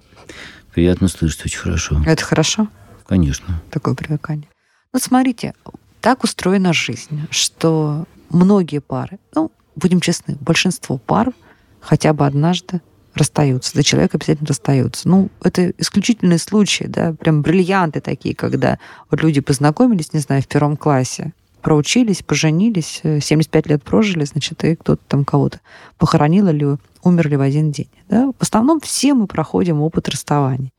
Приятно 0.74 1.08
слышать, 1.08 1.44
очень 1.44 1.58
хорошо. 1.58 2.00
Это 2.06 2.24
хорошо, 2.24 2.68
Конечно. 3.06 3.60
такое 3.70 3.94
привыкание. 3.94 4.48
Ну, 4.92 4.98
смотрите, 4.98 5.54
так 6.00 6.24
устроена 6.24 6.72
жизнь, 6.72 7.26
что 7.30 8.04
многие 8.30 8.80
пары, 8.80 9.18
ну, 9.34 9.50
будем 9.76 10.00
честны, 10.00 10.36
большинство 10.40 10.98
пар 10.98 11.32
хотя 11.80 12.12
бы 12.12 12.26
однажды 12.26 12.80
расстаются. 13.14 13.74
Да, 13.74 13.82
человек 13.82 14.14
обязательно 14.14 14.48
расстается. 14.48 15.08
Ну, 15.08 15.28
это 15.42 15.70
исключительные 15.78 16.38
случаи, 16.38 16.84
да, 16.84 17.12
прям 17.12 17.42
бриллианты 17.42 18.00
такие, 18.00 18.34
когда 18.34 18.78
вот 19.10 19.22
люди 19.22 19.40
познакомились, 19.40 20.12
не 20.12 20.20
знаю, 20.20 20.42
в 20.42 20.48
первом 20.48 20.76
классе, 20.76 21.32
проучились, 21.62 22.22
поженились, 22.22 23.00
э, 23.02 23.20
75 23.20 23.66
лет 23.66 23.82
прожили, 23.82 24.24
значит, 24.24 24.62
и 24.64 24.74
кто-то 24.76 25.02
там 25.08 25.24
кого-то 25.24 25.60
похоронил 25.96 26.48
или 26.48 26.76
умерли 27.02 27.36
в 27.36 27.40
один 27.40 27.70
день. 27.70 27.88
Да? 28.08 28.32
В 28.38 28.42
основном 28.42 28.80
все 28.80 29.14
мы 29.14 29.26
проходим 29.26 29.80
опыт 29.80 30.08
расставаний. 30.08 30.72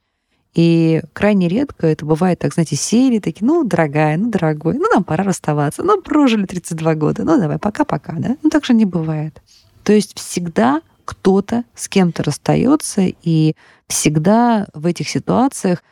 И 0.54 1.02
крайне 1.14 1.48
редко 1.48 1.88
это 1.88 2.06
бывает 2.06 2.38
так, 2.38 2.54
знаете, 2.54 2.76
сели 2.76 3.18
такие, 3.18 3.46
ну, 3.46 3.64
дорогая, 3.64 4.18
ну, 4.18 4.30
дорогой, 4.30 4.76
ну, 4.76 4.88
нам 4.94 5.04
пора 5.04 5.24
расставаться, 5.24 5.82
ну, 5.82 6.00
прожили 6.02 6.46
32 6.46 6.96
года, 6.96 7.24
ну, 7.24 7.40
давай, 7.40 7.58
пока-пока, 7.58 8.14
да? 8.20 8.38
Ну, 8.44 8.50
так 8.52 8.64
же 8.64 8.74
не 8.74 8.86
бывает. 8.86 9.42
То 9.84 9.94
есть 9.94 10.18
всегда 10.18 10.82
кто-то 11.06 11.64
с 11.76 11.88
кем-то 11.88 12.24
расстается, 12.24 13.02
и 13.02 13.56
всегда 13.88 14.68
в 14.74 14.86
этих 14.86 15.10
ситуациях, 15.10 15.84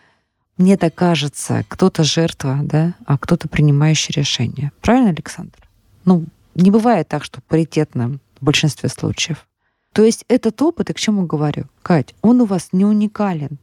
мне 0.57 0.77
так 0.77 0.93
кажется, 0.95 1.65
кто-то 1.67 2.03
жертва, 2.03 2.59
да, 2.63 2.93
а 3.05 3.17
кто-то 3.17 3.47
принимающий 3.47 4.13
решение. 4.13 4.71
Правильно, 4.81 5.09
Александр? 5.09 5.57
Ну, 6.05 6.25
не 6.55 6.71
бывает 6.71 7.07
так, 7.07 7.23
что 7.23 7.41
паритетно 7.41 8.19
в 8.39 8.45
большинстве 8.45 8.89
случаев. 8.89 9.47
То 9.93 10.03
есть 10.03 10.25
этот 10.27 10.61
опыт, 10.61 10.89
и 10.89 10.93
к 10.93 10.99
чему 10.99 11.25
говорю, 11.25 11.65
Кать, 11.81 12.15
он 12.21 12.41
у 12.41 12.45
вас 12.45 12.69
не 12.71 12.85
уникален. 12.85 13.59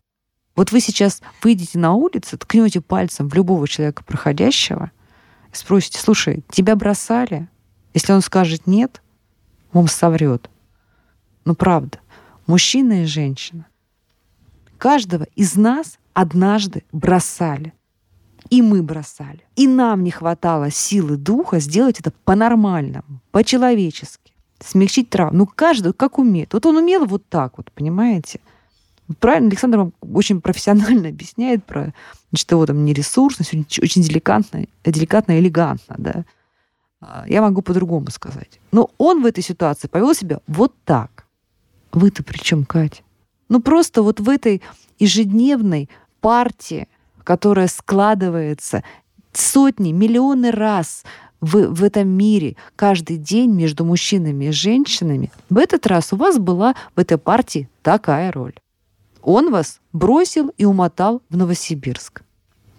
Вот 0.57 0.73
вы 0.73 0.81
сейчас 0.81 1.23
выйдете 1.43 1.79
на 1.79 1.95
улицу, 1.95 2.37
ткнете 2.37 2.81
пальцем 2.81 3.29
в 3.29 3.35
любого 3.35 3.67
человека 3.69 4.03
проходящего 4.05 4.91
спросите, 5.53 5.99
слушай, 5.99 6.45
тебя 6.51 6.77
бросали? 6.77 7.49
Если 7.95 8.13
он 8.13 8.23
скажет 8.23 8.67
нет, 8.67 9.03
он 9.73 9.89
соврет. 9.89 10.51
Ну, 11.49 11.55
правда. 11.55 11.99
Мужчина 12.47 13.05
и 13.05 13.07
женщина. 13.07 13.65
Каждого 14.77 15.27
из 15.35 15.57
нас 15.57 15.99
однажды 16.13 16.85
бросали. 16.93 17.73
И 18.51 18.61
мы 18.61 18.83
бросали. 18.83 19.47
И 19.57 19.67
нам 19.67 20.05
не 20.05 20.11
хватало 20.11 20.71
силы 20.71 21.17
духа 21.17 21.59
сделать 21.59 22.01
это 22.01 22.13
по-нормальному, 22.27 23.23
по-человечески. 23.31 24.35
Смягчить 24.61 25.09
травму. 25.09 25.39
Ну, 25.39 25.47
каждый 25.47 25.95
как 25.95 26.19
умеет. 26.19 26.53
Вот 26.53 26.67
он 26.67 26.77
умел 26.77 27.07
вот 27.07 27.27
так 27.31 27.57
вот, 27.57 27.73
понимаете? 27.73 28.41
Правильно, 29.19 29.49
Александр 29.49 29.79
вам 29.79 29.95
очень 30.03 30.43
профессионально 30.43 31.09
объясняет 31.15 31.65
про 31.65 31.95
что 32.35 32.57
его 32.57 32.67
там 32.67 32.85
нересурсность, 32.85 33.55
очень, 33.55 34.03
деликатно, 34.03 34.67
деликатно, 34.85 35.39
элегантно, 35.39 35.95
да. 35.97 36.25
А, 37.01 37.25
Я 37.27 37.41
могу 37.41 37.63
по-другому 37.63 38.11
сказать. 38.11 38.61
Но 38.71 38.91
он 38.99 39.23
в 39.23 39.25
этой 39.25 39.43
ситуации 39.43 39.89
повел 39.89 40.15
себя 40.15 40.41
вот 40.47 40.75
так. 40.85 41.25
Вы-то 41.93 42.23
при 42.23 42.39
чем, 42.39 42.65
Катя? 42.65 43.03
Ну 43.49 43.61
просто 43.61 44.03
вот 44.03 44.21
в 44.21 44.29
этой 44.29 44.63
ежедневной 44.99 45.89
партии, 46.21 46.89
которая 47.25 47.69
складывается 47.69 48.83
сотни, 49.33 49.93
миллионы 49.93 50.51
раз 50.51 51.05
в, 51.41 51.69
в 51.69 51.85
этом 51.85 52.09
мире 52.09 52.57
каждый 52.77 53.17
день 53.17 53.53
между 53.53 53.85
мужчинами 53.85 54.47
и 54.47 54.51
женщинами, 54.51 55.31
в 55.49 55.59
этот 55.59 55.87
раз 55.87 56.13
у 56.13 56.17
вас 56.17 56.39
была 56.39 56.75
в 56.97 57.01
этой 57.01 57.19
партии 57.19 57.69
такая 57.83 58.33
роль. 58.33 58.55
Он 59.23 59.51
вас 59.51 59.81
бросил 59.93 60.51
и 60.57 60.65
умотал 60.65 61.23
в 61.29 61.37
Новосибирск. 61.37 62.23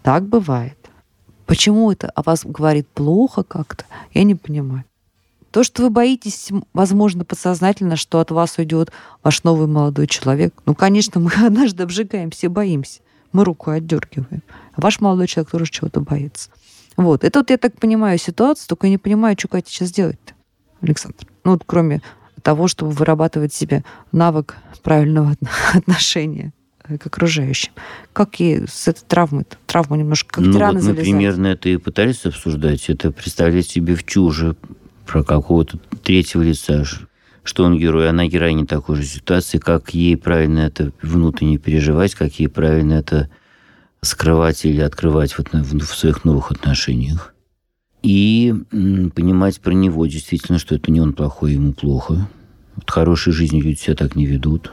Так 0.03 0.27
бывает. 0.27 0.77
Почему 1.45 1.91
это 1.91 2.09
о 2.09 2.21
вас 2.21 2.45
говорит 2.45 2.87
плохо 2.87 3.43
как-то, 3.43 3.85
я 4.13 4.23
не 4.23 4.35
понимаю. 4.35 4.83
То, 5.51 5.63
что 5.63 5.83
вы 5.83 5.89
боитесь, 5.89 6.49
возможно, 6.73 7.25
подсознательно, 7.25 7.95
что 7.95 8.19
от 8.19 8.31
вас 8.31 8.57
уйдет 8.57 8.91
ваш 9.23 9.43
новый 9.43 9.67
молодой 9.67 10.07
человек. 10.07 10.53
Ну, 10.65 10.75
конечно, 10.75 11.19
мы 11.19 11.31
однажды 11.45 11.83
обжигаем, 11.83 12.29
все 12.31 12.49
боимся. 12.49 13.01
Мы 13.31 13.43
руку 13.43 13.71
отдергиваем. 13.71 14.43
А 14.73 14.81
ваш 14.81 14.99
молодой 14.99 15.27
человек 15.27 15.51
тоже 15.51 15.65
чего-то 15.65 16.01
боится. 16.01 16.49
Вот. 16.97 17.23
Это 17.23 17.39
вот 17.39 17.49
я 17.49 17.57
так 17.57 17.79
понимаю 17.79 18.17
ситуацию, 18.17 18.67
только 18.67 18.87
я 18.87 18.91
не 18.91 18.97
понимаю, 18.97 19.35
что 19.37 19.47
Катя 19.47 19.69
сейчас 19.69 19.91
делать-то, 19.91 20.33
Александр. 20.81 21.25
Ну, 21.43 21.51
вот 21.51 21.63
кроме 21.65 22.01
того, 22.43 22.67
чтобы 22.67 22.91
вырабатывать 22.91 23.53
себе 23.53 23.83
навык 24.11 24.55
правильного 24.83 25.35
отношения 25.73 26.53
э, 26.83 26.97
к 26.97 27.05
окружающим. 27.05 27.71
Как 28.13 28.39
ей 28.39 28.67
с 28.67 28.87
этой 28.87 29.03
травмой, 29.05 29.45
травму 29.65 29.95
немножко 29.95 30.35
как 30.35 30.45
ну, 30.45 30.53
тираны 30.53 30.73
вот 30.73 30.75
мы 30.75 30.81
залезать? 30.81 31.03
примерно 31.03 31.47
это 31.47 31.69
и 31.69 31.77
пытались 31.77 32.25
обсуждать. 32.25 32.89
Это 32.89 33.11
представлять 33.11 33.67
себе 33.67 33.95
в 33.95 34.05
чуже 34.05 34.55
про 35.09 35.23
какого-то 35.23 35.79
третьего 36.03 36.43
лица, 36.43 36.83
что 37.43 37.63
он 37.63 37.79
герой, 37.79 38.09
она 38.09 38.27
героиня 38.27 38.67
такой 38.67 38.97
же 38.97 39.03
ситуации, 39.03 39.57
как 39.57 39.93
ей 39.95 40.15
правильно 40.15 40.59
это 40.59 40.91
внутренне 41.01 41.57
переживать, 41.57 42.13
как 42.13 42.39
ей 42.39 42.47
правильно 42.47 42.93
это 42.93 43.29
скрывать 44.01 44.63
или 44.65 44.81
открывать 44.81 45.33
в, 45.33 45.39
отно- 45.39 45.63
в 45.63 45.95
своих 45.95 46.25
новых 46.25 46.51
отношениях. 46.51 47.33
И 48.03 48.53
понимать 48.69 49.59
про 49.59 49.71
него 49.71 50.05
действительно, 50.05 50.59
что 50.59 50.75
это 50.75 50.91
не 50.91 51.01
он 51.01 51.13
плохой, 51.13 51.53
ему 51.53 51.73
плохо. 51.73 52.29
Вот 52.75 52.89
хорошей 52.89 53.33
жизнью 53.33 53.63
люди 53.63 53.79
себя 53.79 53.95
так 53.95 54.15
не 54.15 54.25
ведут. 54.27 54.71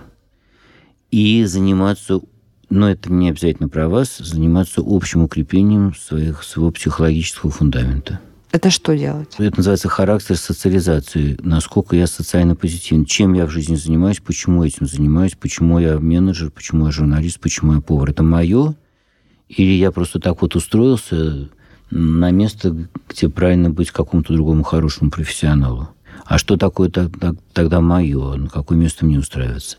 И 1.11 1.44
заниматься, 1.44 2.20
но 2.68 2.90
это 2.90 3.11
не 3.11 3.31
обязательно 3.31 3.68
про 3.68 3.88
вас, 3.88 4.18
заниматься 4.18 4.83
общим 4.85 5.22
укреплением 5.22 5.94
своих, 5.94 6.42
своего 6.42 6.70
психологического 6.70 7.51
фундамента. 7.51 8.20
Это 8.53 8.71
что 8.71 8.97
делать? 8.97 9.35
Это 9.39 9.59
называется 9.59 9.89
характер 9.89 10.37
социализации. 10.37 11.39
Насколько 11.43 11.97
я 11.97 12.07
социально 12.07 12.55
позитивен. 12.55 13.05
Чем 13.05 13.35
я 13.35 13.47
в 13.47 13.51
жизни 13.51 13.75
занимаюсь, 13.75 14.21
почему 14.21 14.65
этим 14.65 14.87
занимаюсь, 14.87 15.35
почему 15.39 15.79
я 15.79 15.99
менеджер, 15.99 16.51
почему 16.51 16.87
я 16.87 16.93
журналист, 16.93 17.41
почему 17.41 17.75
я 17.75 17.81
повар. 17.81 18.11
Это 18.11 18.23
мое? 18.23 18.75
Или 19.49 19.73
я 19.73 19.93
просто 19.93 20.21
так 20.21 20.43
вот 20.43 20.57
устроился 20.57 21.49
на 21.91 22.31
место, 22.31 22.89
где 23.09 23.29
правильно 23.29 23.71
быть 23.71 23.91
какому-то 23.91 24.33
другому 24.33 24.63
хорошему 24.63 25.11
профессионалу? 25.11 25.91
А 26.25 26.39
что 26.39 26.57
такое 26.57 26.91
тогда, 26.91 27.81
мое? 27.81 28.37
На 28.37 28.49
какое 28.49 28.79
место 28.79 29.05
мне 29.05 29.19
устраиваться? 29.19 29.77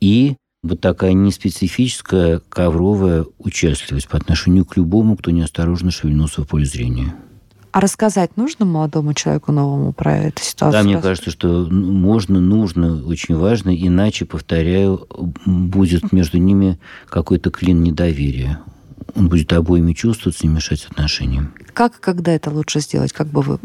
И 0.00 0.36
вот 0.62 0.80
такая 0.80 1.12
неспецифическая 1.12 2.40
ковровая 2.48 3.26
участливость 3.38 4.08
по 4.08 4.16
отношению 4.16 4.64
к 4.64 4.76
любому, 4.76 5.16
кто 5.16 5.30
неосторожно 5.30 5.90
шевельнулся 5.90 6.42
в 6.42 6.48
поле 6.48 6.64
зрения. 6.64 7.14
А 7.74 7.80
рассказать 7.80 8.36
нужно 8.36 8.66
молодому 8.66 9.14
человеку 9.14 9.50
новому 9.50 9.92
про 9.92 10.16
эту 10.16 10.40
ситуацию? 10.44 10.80
Да, 10.80 10.88
мне 10.88 11.02
кажется, 11.02 11.32
что 11.32 11.66
можно, 11.68 12.38
нужно, 12.38 13.04
очень 13.04 13.34
важно, 13.34 13.74
иначе, 13.74 14.26
повторяю, 14.26 15.08
будет 15.44 16.12
между 16.12 16.38
ними 16.38 16.78
какой-то 17.08 17.50
клин 17.50 17.82
недоверия. 17.82 18.60
Он 19.16 19.28
будет 19.28 19.52
обоими 19.52 19.92
чувствоваться 19.92 20.44
и 20.44 20.48
мешать 20.48 20.86
отношениям. 20.88 21.52
Как 21.72 21.96
и 21.96 22.00
когда 22.00 22.30
это 22.30 22.48
лучше 22.50 22.78
сделать? 22.78 23.12
Как 23.12 23.26
бы 23.26 23.42
вы 23.42 23.58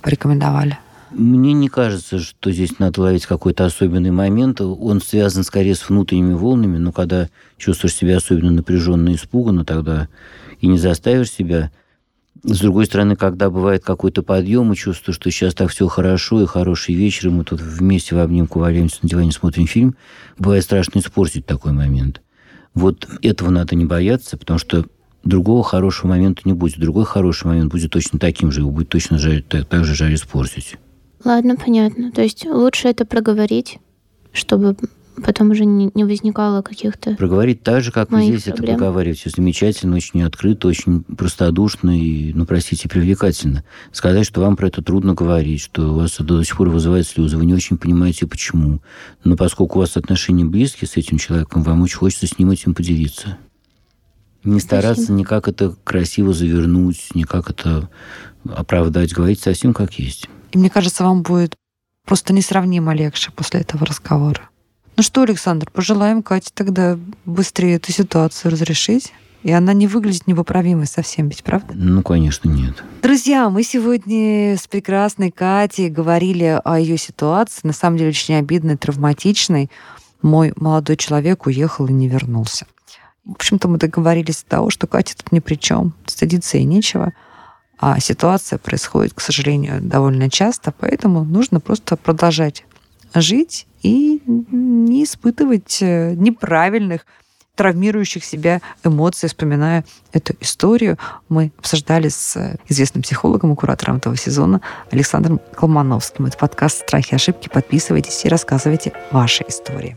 порекомендовали? 0.00 0.78
Мне 1.10 1.52
не 1.52 1.68
кажется, 1.68 2.20
что 2.20 2.52
здесь 2.52 2.78
надо 2.78 3.00
ловить 3.00 3.26
какой-то 3.26 3.64
особенный 3.64 4.12
момент. 4.12 4.60
Он 4.60 5.00
связан 5.00 5.42
скорее 5.42 5.74
с 5.74 5.88
внутренними 5.88 6.34
волнами, 6.34 6.78
но 6.78 6.92
когда 6.92 7.30
чувствуешь 7.58 7.96
себя 7.96 8.18
особенно 8.18 8.52
напряженно 8.52 9.08
и 9.08 9.16
испуганно, 9.16 9.64
тогда 9.64 10.06
и 10.60 10.68
не 10.68 10.78
заставишь 10.78 11.32
себя 11.32 11.72
с 12.46 12.60
другой 12.60 12.86
стороны, 12.86 13.16
когда 13.16 13.50
бывает 13.50 13.84
какой-то 13.84 14.22
подъем, 14.22 14.72
и 14.72 14.76
чувствую, 14.76 15.14
что 15.14 15.30
сейчас 15.30 15.54
так 15.54 15.70
все 15.70 15.88
хорошо, 15.88 16.42
и 16.42 16.46
хороший 16.46 16.94
вечер, 16.94 17.28
и 17.28 17.30
мы 17.30 17.44
тут 17.44 17.60
вместе 17.60 18.14
в 18.14 18.20
обнимку 18.20 18.60
валяемся 18.60 18.98
на 19.02 19.08
диване, 19.08 19.32
смотрим 19.32 19.66
фильм, 19.66 19.96
бывает 20.38 20.62
страшно 20.62 21.00
испортить 21.00 21.44
такой 21.44 21.72
момент. 21.72 22.22
Вот 22.72 23.08
этого 23.22 23.50
надо 23.50 23.74
не 23.74 23.84
бояться, 23.84 24.36
потому 24.36 24.60
что 24.60 24.84
другого 25.24 25.64
хорошего 25.64 26.08
момента 26.08 26.42
не 26.44 26.52
будет. 26.52 26.78
Другой 26.78 27.04
хороший 27.04 27.48
момент 27.48 27.72
будет 27.72 27.90
точно 27.90 28.18
таким 28.20 28.52
же, 28.52 28.60
его 28.60 28.70
будет 28.70 28.90
точно 28.90 29.18
жаль, 29.18 29.42
так, 29.42 29.66
так 29.66 29.84
же 29.84 29.94
жаль 29.94 30.14
испортить. 30.14 30.76
Ладно, 31.24 31.56
понятно. 31.56 32.12
То 32.12 32.22
есть 32.22 32.46
лучше 32.46 32.88
это 32.88 33.04
проговорить, 33.04 33.78
чтобы 34.32 34.76
потом 35.22 35.50
уже 35.50 35.64
не, 35.64 35.90
не 35.94 36.04
возникало 36.04 36.62
каких-то 36.62 37.14
Проговорить 37.14 37.62
так 37.62 37.82
же, 37.82 37.92
как 37.92 38.10
вы 38.10 38.22
здесь 38.22 38.44
проблем. 38.44 38.64
это 38.64 38.72
проговариваете. 38.74 39.30
Замечательно, 39.30 39.96
очень 39.96 40.22
открыто, 40.22 40.68
очень 40.68 41.02
простодушно 41.02 41.98
и, 41.98 42.32
ну, 42.34 42.46
простите, 42.46 42.88
привлекательно. 42.88 43.64
Сказать, 43.92 44.26
что 44.26 44.40
вам 44.40 44.56
про 44.56 44.68
это 44.68 44.82
трудно 44.82 45.14
говорить, 45.14 45.60
что 45.60 45.92
у 45.92 45.94
вас 45.96 46.14
это 46.14 46.24
до 46.24 46.42
сих 46.42 46.56
пор 46.56 46.68
вызывает 46.68 47.06
слезы, 47.06 47.36
вы 47.36 47.46
не 47.46 47.54
очень 47.54 47.78
понимаете, 47.78 48.26
почему. 48.26 48.80
Но 49.24 49.36
поскольку 49.36 49.78
у 49.78 49.80
вас 49.80 49.96
отношения 49.96 50.44
близкие 50.44 50.88
с 50.88 50.96
этим 50.96 51.18
человеком, 51.18 51.62
вам 51.62 51.82
очень 51.82 51.98
хочется 51.98 52.26
с 52.26 52.38
ним 52.38 52.50
этим 52.50 52.74
поделиться. 52.74 53.38
Не 54.44 54.60
стараться 54.60 55.02
Спасибо. 55.02 55.18
никак 55.18 55.48
это 55.48 55.74
красиво 55.82 56.32
завернуть, 56.32 57.08
никак 57.14 57.50
это 57.50 57.88
оправдать, 58.48 59.12
говорить 59.12 59.40
совсем 59.40 59.74
как 59.74 59.94
есть. 59.94 60.28
И 60.52 60.58
мне 60.58 60.70
кажется, 60.70 61.02
вам 61.02 61.22
будет 61.22 61.56
просто 62.06 62.32
несравнимо 62.32 62.94
легче 62.94 63.32
после 63.32 63.60
этого 63.60 63.84
разговора. 63.84 64.48
Ну 64.96 65.02
что, 65.02 65.22
Александр, 65.22 65.70
пожелаем 65.70 66.22
Кате 66.22 66.50
тогда 66.54 66.98
быстрее 67.26 67.76
эту 67.76 67.92
ситуацию 67.92 68.50
разрешить. 68.50 69.12
И 69.42 69.52
она 69.52 69.74
не 69.74 69.86
выглядит 69.86 70.26
невыправимой 70.26 70.86
совсем, 70.86 71.28
ведь 71.28 71.44
правда? 71.44 71.74
Ну, 71.76 72.02
конечно, 72.02 72.48
нет. 72.48 72.82
Друзья, 73.02 73.50
мы 73.50 73.62
сегодня 73.62 74.56
с 74.56 74.66
прекрасной 74.66 75.30
Катей 75.30 75.90
говорили 75.90 76.60
о 76.64 76.80
ее 76.80 76.96
ситуации. 76.96 77.60
На 77.62 77.74
самом 77.74 77.98
деле 77.98 78.10
очень 78.10 78.36
обидной, 78.36 78.78
травматичной. 78.78 79.70
Мой 80.22 80.54
молодой 80.56 80.96
человек 80.96 81.46
уехал 81.46 81.86
и 81.86 81.92
не 81.92 82.08
вернулся. 82.08 82.66
В 83.26 83.32
общем-то, 83.32 83.68
мы 83.68 83.76
договорились 83.76 84.42
до 84.44 84.48
того, 84.48 84.70
что 84.70 84.86
Катя 84.86 85.14
тут 85.16 85.30
ни 85.30 85.40
при 85.40 85.56
чем. 85.56 85.92
Стыдиться 86.06 86.56
и 86.56 86.64
нечего. 86.64 87.12
А 87.78 88.00
ситуация 88.00 88.58
происходит, 88.58 89.12
к 89.12 89.20
сожалению, 89.20 89.80
довольно 89.82 90.30
часто, 90.30 90.72
поэтому 90.72 91.22
нужно 91.22 91.60
просто 91.60 91.96
продолжать 91.96 92.64
жить 93.14 93.66
и 93.86 94.20
не 94.26 95.04
испытывать 95.04 95.78
э, 95.80 96.14
неправильных 96.14 97.06
травмирующих 97.54 98.24
себя 98.24 98.60
эмоций, 98.84 99.28
вспоминая 99.28 99.84
эту 100.12 100.34
историю. 100.40 100.98
Мы 101.28 101.52
обсуждали 101.58 102.08
с 102.08 102.36
э, 102.36 102.56
известным 102.68 103.02
психологом 103.02 103.52
и 103.52 103.56
куратором 103.56 103.96
этого 103.96 104.16
сезона 104.16 104.60
Александром 104.90 105.40
Колмановским. 105.54 106.26
Это 106.26 106.36
подкаст 106.36 106.80
«Страхи 106.80 107.12
и 107.12 107.14
ошибки». 107.14 107.48
Подписывайтесь 107.48 108.24
и 108.24 108.28
рассказывайте 108.28 108.92
ваши 109.12 109.44
истории. 109.48 109.96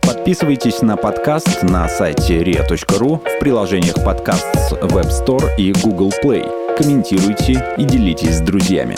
Подписывайтесь 0.00 0.80
на 0.80 0.96
подкаст 0.96 1.62
на 1.62 1.86
сайте 1.86 2.42
ria.ru 2.42 3.18
в 3.18 3.38
приложениях 3.40 4.02
подкаст 4.02 4.46
с 4.54 4.72
Web 4.72 5.10
Store 5.10 5.54
и 5.58 5.72
Google 5.82 6.12
Play. 6.22 6.76
Комментируйте 6.78 7.74
и 7.76 7.84
делитесь 7.84 8.38
с 8.38 8.40
друзьями. 8.40 8.96